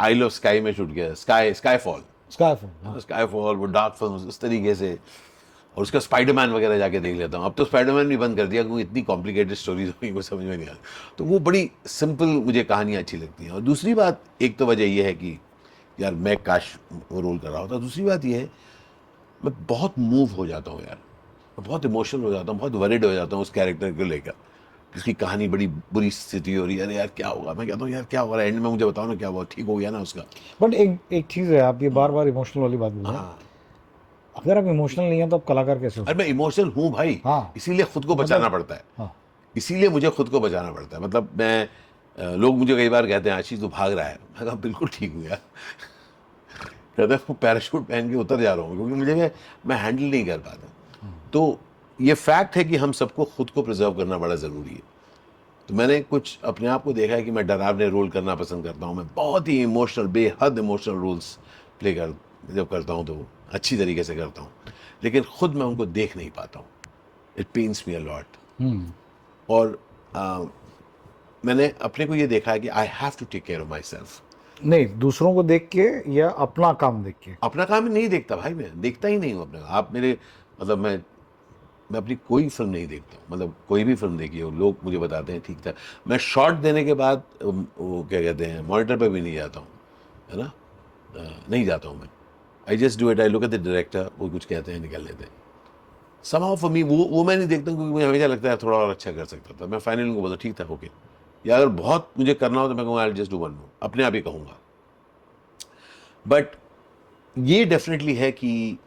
[0.00, 4.14] आई लव स्काई में शूट किया स्काई स्काई फॉल स्काईफॉल हाँ स्काईफॉल वो डार्क फ़िल्म
[4.28, 4.98] उस तरीके से।
[5.76, 8.62] और उसका स्पाइडरमैन वगैरह जाके देख लेता हूँ। अब तो स्पाइडरमैन भी बंद कर दिया
[8.62, 12.64] क्योंकि इतनी कॉम्प्लिकेटेड स्टोरीज हुई वो समझ में नहीं आता तो वो बड़ी सिंपल मुझे
[12.64, 15.38] कहानियाँ अच्छी लगती हैं। और दूसरी बात एक तो वजह यह है कि
[16.00, 16.76] यार मैं काश
[17.12, 18.50] वो रोल कर रहा होता। दूसरी बात ये है
[19.40, 20.98] मैं बहुत मूव हो जाता हूँ यार।
[21.58, 24.32] मैं बहुत इमोशनल हो जाता हूँ बहुत वरिड हो जाता हूँ उस कैरेक्टर को लेकर।
[24.94, 27.52] जिसकी कहानी बड़ी बुरी स्थिति हो रही है। अरे यार क्या होगा?
[27.54, 29.44] मैं कहता हूँ यार क्या हो रहा है एंड में मुझे बताओ ना क्या हुआ?
[29.44, 30.22] ठीक हो गया ना उसका?
[30.62, 33.42] बट एक एक चीज़ है आप ये बार बार इमोशनल वाली बात बोल रहे हैं।
[34.34, 36.06] अगर आप इमोशनल नहीं है तो आप कलाकार कैसे हो?
[36.06, 39.14] अरे मैं इमोशनल हूँ भाई। हाँ। इसीलिए खुद को बचाना पड़ता है। हाँ।
[39.56, 41.68] इसीलिए मुझे खुद को बचाना पड़ता है। मतलब मैं
[42.18, 45.12] लोग मुझे कई बार कहते हैं आशीष तो भाग रहा है। मैं कहा बिल्कुल ठीक
[45.14, 45.40] हूँ यार।
[46.96, 49.30] कहते हैं पैराशूट पहन के उतर जा रहा हूँ। क्योंकि मुझे
[49.66, 51.58] मैं हैंडल नहीं कर पाता तो
[51.98, 54.82] ये फैक्ट है कि हम सबको खुद को प्रिजर्व करना बड़ा ज़रूरी है।
[55.68, 58.86] तो मैंने कुछ अपने आप को देखा है कि मैं डरावने रोल करना पसंद करता
[58.86, 61.38] हूँ। मैं बहुत ही इमोशनल बेहद इमोशनल रोल्स
[61.80, 62.14] प्ले कर
[62.54, 64.50] जब करता हूँ तो अच्छी तरीके से करता हूँ।
[65.04, 66.66] लेकिन खुद मैं उनको देख नहीं पाता हूँ।
[67.38, 68.92] It pains me a lot hmm.
[69.48, 69.78] और
[70.16, 70.42] आ,
[71.44, 74.20] मैंने अपने को ये देखा है कि I have to take care of myself
[74.60, 77.30] नहीं दूसरों को देख के या अपना काम देख के?
[77.42, 80.16] अपना काम नहीं देखता भाई मैं देखता ही नहीं हूँ अपना। आप मेरे
[80.60, 80.96] मतलब मैं
[81.92, 85.32] मैं अपनी कोई फ़िल्म नहीं देखता मतलब कोई भी फ़िल्म देखी हो लोग मुझे बताते
[85.32, 85.72] हैं ठीक था।
[86.08, 89.68] मैं शॉट देने के बाद वो क्या कहते हैं मॉनिटर पर भी नहीं जाता हूँ
[90.30, 90.52] है ना?
[91.50, 92.08] नहीं जाता हूँ मैं।
[92.66, 95.24] I just do it I look at the director वो कुछ कहते हैं निकल लेते
[95.24, 95.30] हैं।
[96.24, 98.76] समाउ फॉर मी वो वो मैं नहीं देखता हूँ क्योंकि मुझे हमेशा लगता है थोड़ा
[98.78, 100.90] और अच्छा कर सकता था। मैं फाइनल उनको बोलता ठीक था ओके
[101.46, 104.04] या अगर बहुत मुझे करना हो तो मैं कहूँगा I just do one more अपने
[104.04, 104.58] आप ही कहूँगा।
[106.26, 106.56] बट
[107.36, 108.78] ये डेफिनेटली है कि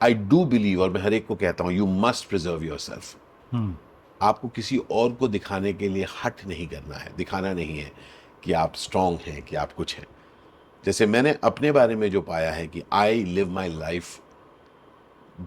[0.00, 3.16] आई डू बिलीव और मैं हर एक को कहता हूँ you must preserve your self
[4.20, 7.92] आपको किसी और को दिखाने के लिए हट नहीं करना है। दिखाना नहीं है
[8.42, 10.06] कि आप स्ट्रांग हैं कि आप कुछ हैं।
[10.84, 14.20] जैसे मैंने अपने बारे में जो पाया है कि I live my life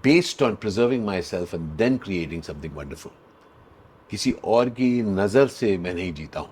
[0.04, 3.12] based on preserving myself and then creating something wonderful
[4.10, 6.49] किसी और की नज़र से मैं नहीं जीता हूँ।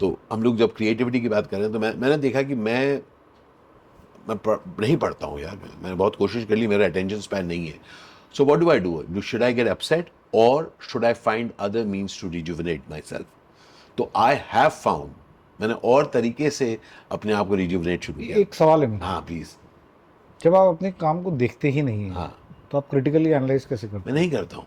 [0.00, 2.54] तो हम लोग जब क्रिएटिविटी की बात कर रहे हैं तो मैं मैंने देखा कि
[2.54, 3.00] मैं
[4.28, 7.66] मैं पढ़, नहीं पढ़ता हूँ यार। मैंने बहुत कोशिश कर ली मेरा अटेंशन स्पैन नहीं
[7.66, 7.78] है।
[8.34, 11.84] So what do I do do should I get upset और should I find other
[11.86, 13.26] means to rejuvenate myself
[13.98, 15.12] तो आई हैव फाउंड
[15.60, 16.78] मैंने और तरीके से
[17.12, 19.54] अपने आप को रिजुविनेट शुरू किया। एक सवाल है हाँ प्लीज़
[20.40, 22.32] जब आप अपने काम को देखते ही नहीं है हाँ।
[22.70, 24.66] तो आप क्रिटिकली एनालाइज कैसे करते मैं नहीं करता हूँ।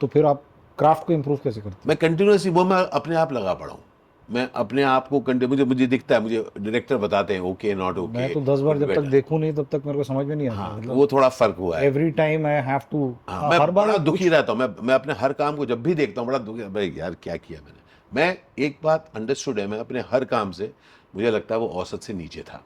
[0.00, 0.42] तो फिर आप
[0.80, 3.80] क्राफ्ट को इम्प्रूव कैसे करते मैं कंटिन्यूसली वो मैं अपने आप लगा पड़ा हूँ।
[4.28, 7.98] मैं अपने आप को कंटिन्यू मुझे मुझे दिखता है मुझे डायरेक्टर बताते हैं ओके नॉट
[7.98, 10.34] ओके मैं तो दस बार जब तक देखूँ नहीं तब तक मेरे को समझ में
[10.36, 13.58] नहीं आता। हाँ मतलब वो थोड़ा फ़र्क हुआ है। Every time I have to मैं
[13.58, 16.20] हर बार बड़ा दुखी रहता हूँ। मैं मैं अपने हर काम को जब भी देखता
[16.20, 17.78] हूँ बड़ा दुखी भाई यार क्या किया मैंने?
[18.12, 20.72] मैं एक बात अंडरस्टूड है मैं अपने हर काम से
[21.14, 22.62] मुझे लगता है वो औसत से नीचे था।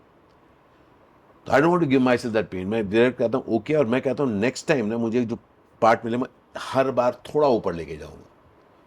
[1.47, 4.23] I don't to give myself that pain मैं डायरेक्ट कहता हूँ ओके और मैं कहता
[4.23, 5.39] हूँ नेक्स्ट टाइम ना मुझे जो
[5.83, 8.27] पार्ट मिले मैं हर बार थोड़ा ऊपर लेके जाऊँगा।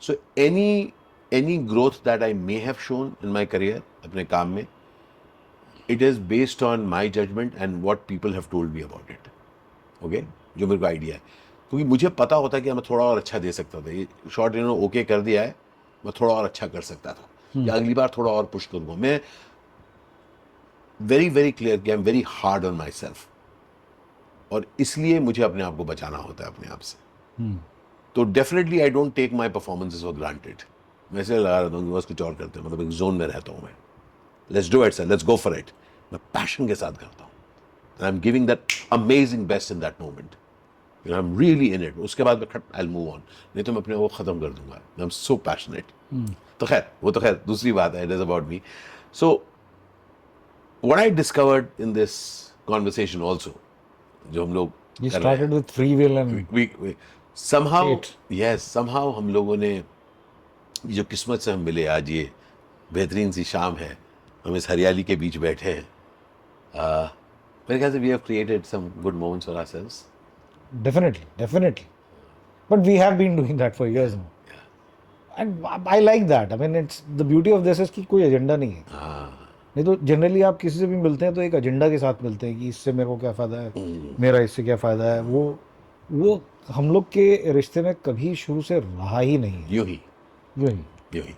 [0.01, 0.93] So any
[1.31, 4.65] any growth that I may have shown in my career अपने काम में
[5.89, 9.29] it is based on my judgement and what people have told me about it
[10.01, 10.23] okay
[10.57, 11.21] जो मेरे को आइडिया है।
[11.71, 14.85] क्योंकि मुझे पता होता कि मैं थोड़ा और अच्छा दे सकता था। ये शॉर्ट इन्होंने
[14.85, 15.55] ओके कर दिया है
[16.03, 19.19] मैं थोड़ा और अच्छा कर सकता था। या अगली बार थोड़ा और पुश करूँगा। मैं
[20.99, 23.27] वेरी वेरी क्लियर कि I am very hard on myself
[24.51, 27.06] और इसलिए मुझे अपने आप को बचाना होता है अपने आप से। हम्म,
[28.15, 30.61] तो definitely I don't take my performances for granted
[31.11, 33.51] मैं इसलिए लगा रहता हूँ बस कुछ और करते हैं मतलब एक जोन में रहता
[33.51, 33.75] हूँ मैं।
[34.49, 35.71] Let's do it sir let's go for it
[36.13, 37.31] मैं पैशन के साथ करता हूँ।
[37.99, 38.59] I am giving that
[38.93, 40.35] amazing best in that moment
[41.05, 43.21] I am really in it उसके बाद मैं आई मूव ऑन
[43.55, 45.85] नहीं तो मैं अपने वो ख़त्म कर दूँगा। आई एम सो पैशनेट
[46.59, 48.61] तो खैर वो तो खैर दूसरी बात है it is about me
[49.13, 49.43] so
[50.83, 52.15] what I discovered in this
[52.67, 53.51] conversation also,
[54.31, 54.71] जो हम लोग
[57.37, 59.71] Somehow yes somehow हम लोगों ने
[60.85, 62.29] जो किस्मत से हम मिले आज ये
[62.93, 63.97] बेहतरीन सी शाम है।
[64.45, 67.07] हम इस हरियाली के बीच बैठे हैं। uh,
[67.67, 70.03] मेरे ख्याल से we have created some good moments for ourselves
[70.87, 71.85] definitely, definitely.
[72.69, 74.25] But we have been doing that for years now.
[75.31, 76.51] And I like that.
[76.51, 79.29] I mean, it's the beauty of this is कि कोई agenda नहीं है। हाँ।
[79.75, 82.47] नहीं तो generally आप किसी से भी मिलते हैं तो एक एजेंडा के साथ मिलते
[82.47, 83.71] हैं कि इससे मेरे को क्या फ़ायदा है
[84.19, 85.59] मेरा इससे क्या फ़ायदा है। वो
[86.11, 89.99] वो हम लोग के रिश्ते में कभी शुरू से रहा ही नहीं है। यूँ ही।
[90.57, 90.79] यूँ ही।
[91.15, 91.33] यूँ ही।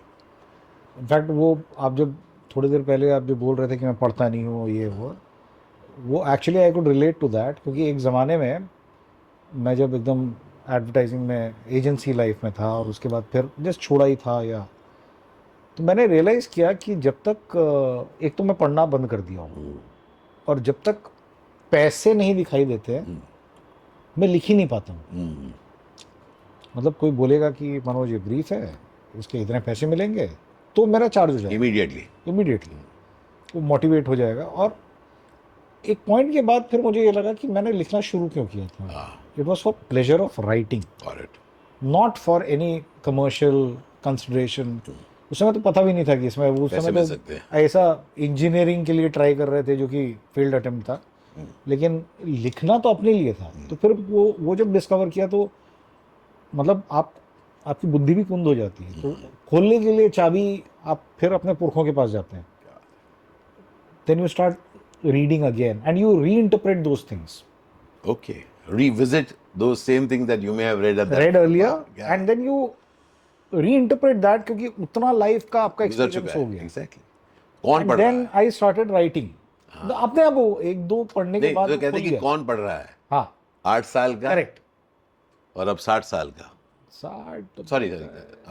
[0.98, 2.16] इनफैक्ट वो आप जब
[2.56, 5.16] थोड़ी देर पहले आप जो बोल रहे थे कि मैं पढ़ता नहीं हूँ ये वो
[6.06, 8.68] वो actually I could relate to that क्योंकि एक ज़माने में
[9.52, 10.28] मैं जब एकदम
[10.70, 14.68] एडवर्टाइजिंग में एजेंसी लाइफ में था और उसके बाद फिर जस्ट छोड़ा ही था या
[15.78, 19.80] तो मैंने रियलाइज़ किया कि जब तक एक तो मैं पढ़ना बंद कर दिया हूँ
[20.48, 21.10] और जब तक
[21.72, 23.22] पैसे नहीं दिखाई देते हैं
[24.18, 25.52] मैं लिख ही नहीं पाता हूँ। हम्म,
[26.76, 28.78] मतलब कोई बोलेगा कि मनोज ये ब्रीफ है
[29.16, 30.30] इसके इतने पैसे मिलेंगे
[30.76, 32.76] तो मेरा चार्ज हो जाएगा। Immediately इमीडिएटली
[33.56, 34.78] वो मोटिवेट हो जाएगा और
[35.84, 38.88] एक पॉइंट के बाद फिर मुझे ये लगा कि मैंने लिखना शुरू क्यों किया था।
[39.40, 40.84] It was for pleasure of writing
[41.82, 44.80] not for any commercial consideration
[45.32, 47.82] उस समय तो पता भी नहीं था कि इसमें वो उस समय तो ऐसा
[48.18, 51.02] इंजीनियरिंग के लिए ट्राई कर रहे थे जो कि फ़ील्ड अटेम्प्ट था।
[51.68, 55.50] लेकिन लिखना तो अपने लिए था। तो फिर वो वो जब डिस्कवर किया तो
[56.54, 57.14] मतलब आप
[57.66, 59.12] आपकी बुद्धि भी कुंद हो जाती है। तो
[59.50, 62.46] खोलने के लिए चाबी आप फिर अपने पुरखों के पास जाते हैं।
[64.08, 67.44] Then you start reading again and you reinterpret those things
[68.06, 68.44] okay.
[68.70, 72.12] Revisit those same things that you may have read at that read earlier Yeah.
[72.12, 72.72] And then you
[73.76, 77.04] reinterpret that क्योंकि उतना लाइफ का आपका experience हो। गया। Exactly
[77.64, 79.28] कौन पढ़ then I started writing
[79.80, 82.78] अपने आप वो एक दो पढ़ने के बाद तो कहते हैं कि कौन पढ़ रहा
[82.78, 82.96] है?
[83.12, 84.30] हाँ। आठ साल का?
[84.30, 84.60] करेक्ट
[85.56, 86.52] और अब साठ साल का?
[86.94, 87.92] साठ sorry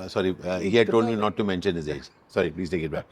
[0.08, 3.04] sorry he. Had told me not to mention his age sorry please take it back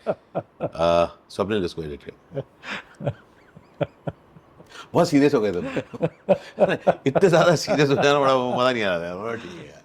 [1.31, 3.13] Swapnil इसको एडिट कर।
[4.93, 5.67] बहुत सीरियस हो गए तुम।
[7.07, 9.85] इतने ज़्यादा सीरियस हो जाना बड़ा मज़ा नहीं आ रहा है ठीक है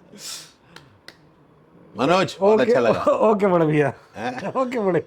[1.94, 3.88] मनोज बहुत अच्छा लगा। ओके बड़े भैया।
[4.56, 5.00] ओके बड़े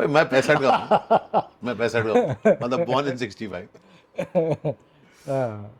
[0.00, 4.74] भाई मैं पैंसठ का हूँ। मैं पैंसठ का हूँ। मतलब बॉर्न इन सिक्सटी फाइव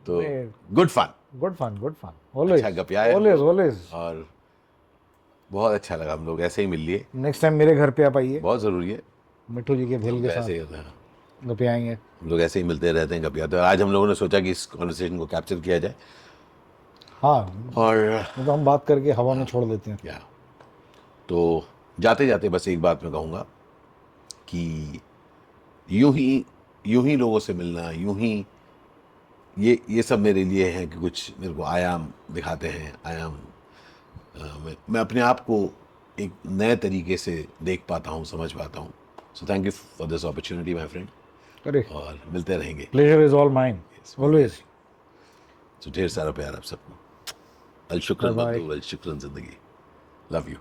[0.07, 0.23] तो
[0.75, 4.27] good fun good fun good fun always अच्छा गपिया ऑलवेज ऑलवेज और
[5.51, 8.16] बहुत अच्छा लगा हम लोग ऐसे ही मिल लिए नेक्स्ट टाइम मेरे घर पे आप
[8.16, 9.01] आइए। बहुत ज़रूरी है।
[9.49, 10.85] मिट्टू जी के भेल के साथ ही होता है।
[11.47, 14.14] गपे आएँगे। हम लोग ऐसे ही मिलते रहते हैं हैं और आज हम लोगों ने
[14.14, 15.95] सोचा कि इस कॉन्वर्सेशन को कैप्चर किया जाए।
[17.23, 20.21] हाँ और तो हम बात करके हवा में छोड़ देते हैं। क्या
[21.29, 21.64] तो
[21.99, 23.45] जाते जाते बस एक बात मैं कहूँगा।
[24.51, 25.01] कि
[25.88, 26.44] यूँ ही
[26.84, 28.46] यूँ ही लोगों से मिलना यूँ ही
[29.59, 34.59] ये ये सब मेरे लिए है कि कुछ मेरे को आयाम दिखाते हैं आयाम अ,
[34.64, 35.59] मैं, मैं अपने आप को
[36.20, 38.92] एक नए तरीके से देख पाता हूँ समझ पाता हूँ।
[39.34, 41.09] So thank you for this opportunity my friend
[41.66, 43.80] अरे। और मिलते रहेंगे। Pleasure is all mine
[44.18, 44.62] always
[45.84, 46.98] तो ढेर सारा प्यार आप सबको।
[47.90, 48.01] अल
[48.70, 49.57] अल शुक्र ज़िंदगी।
[50.32, 50.57] Love you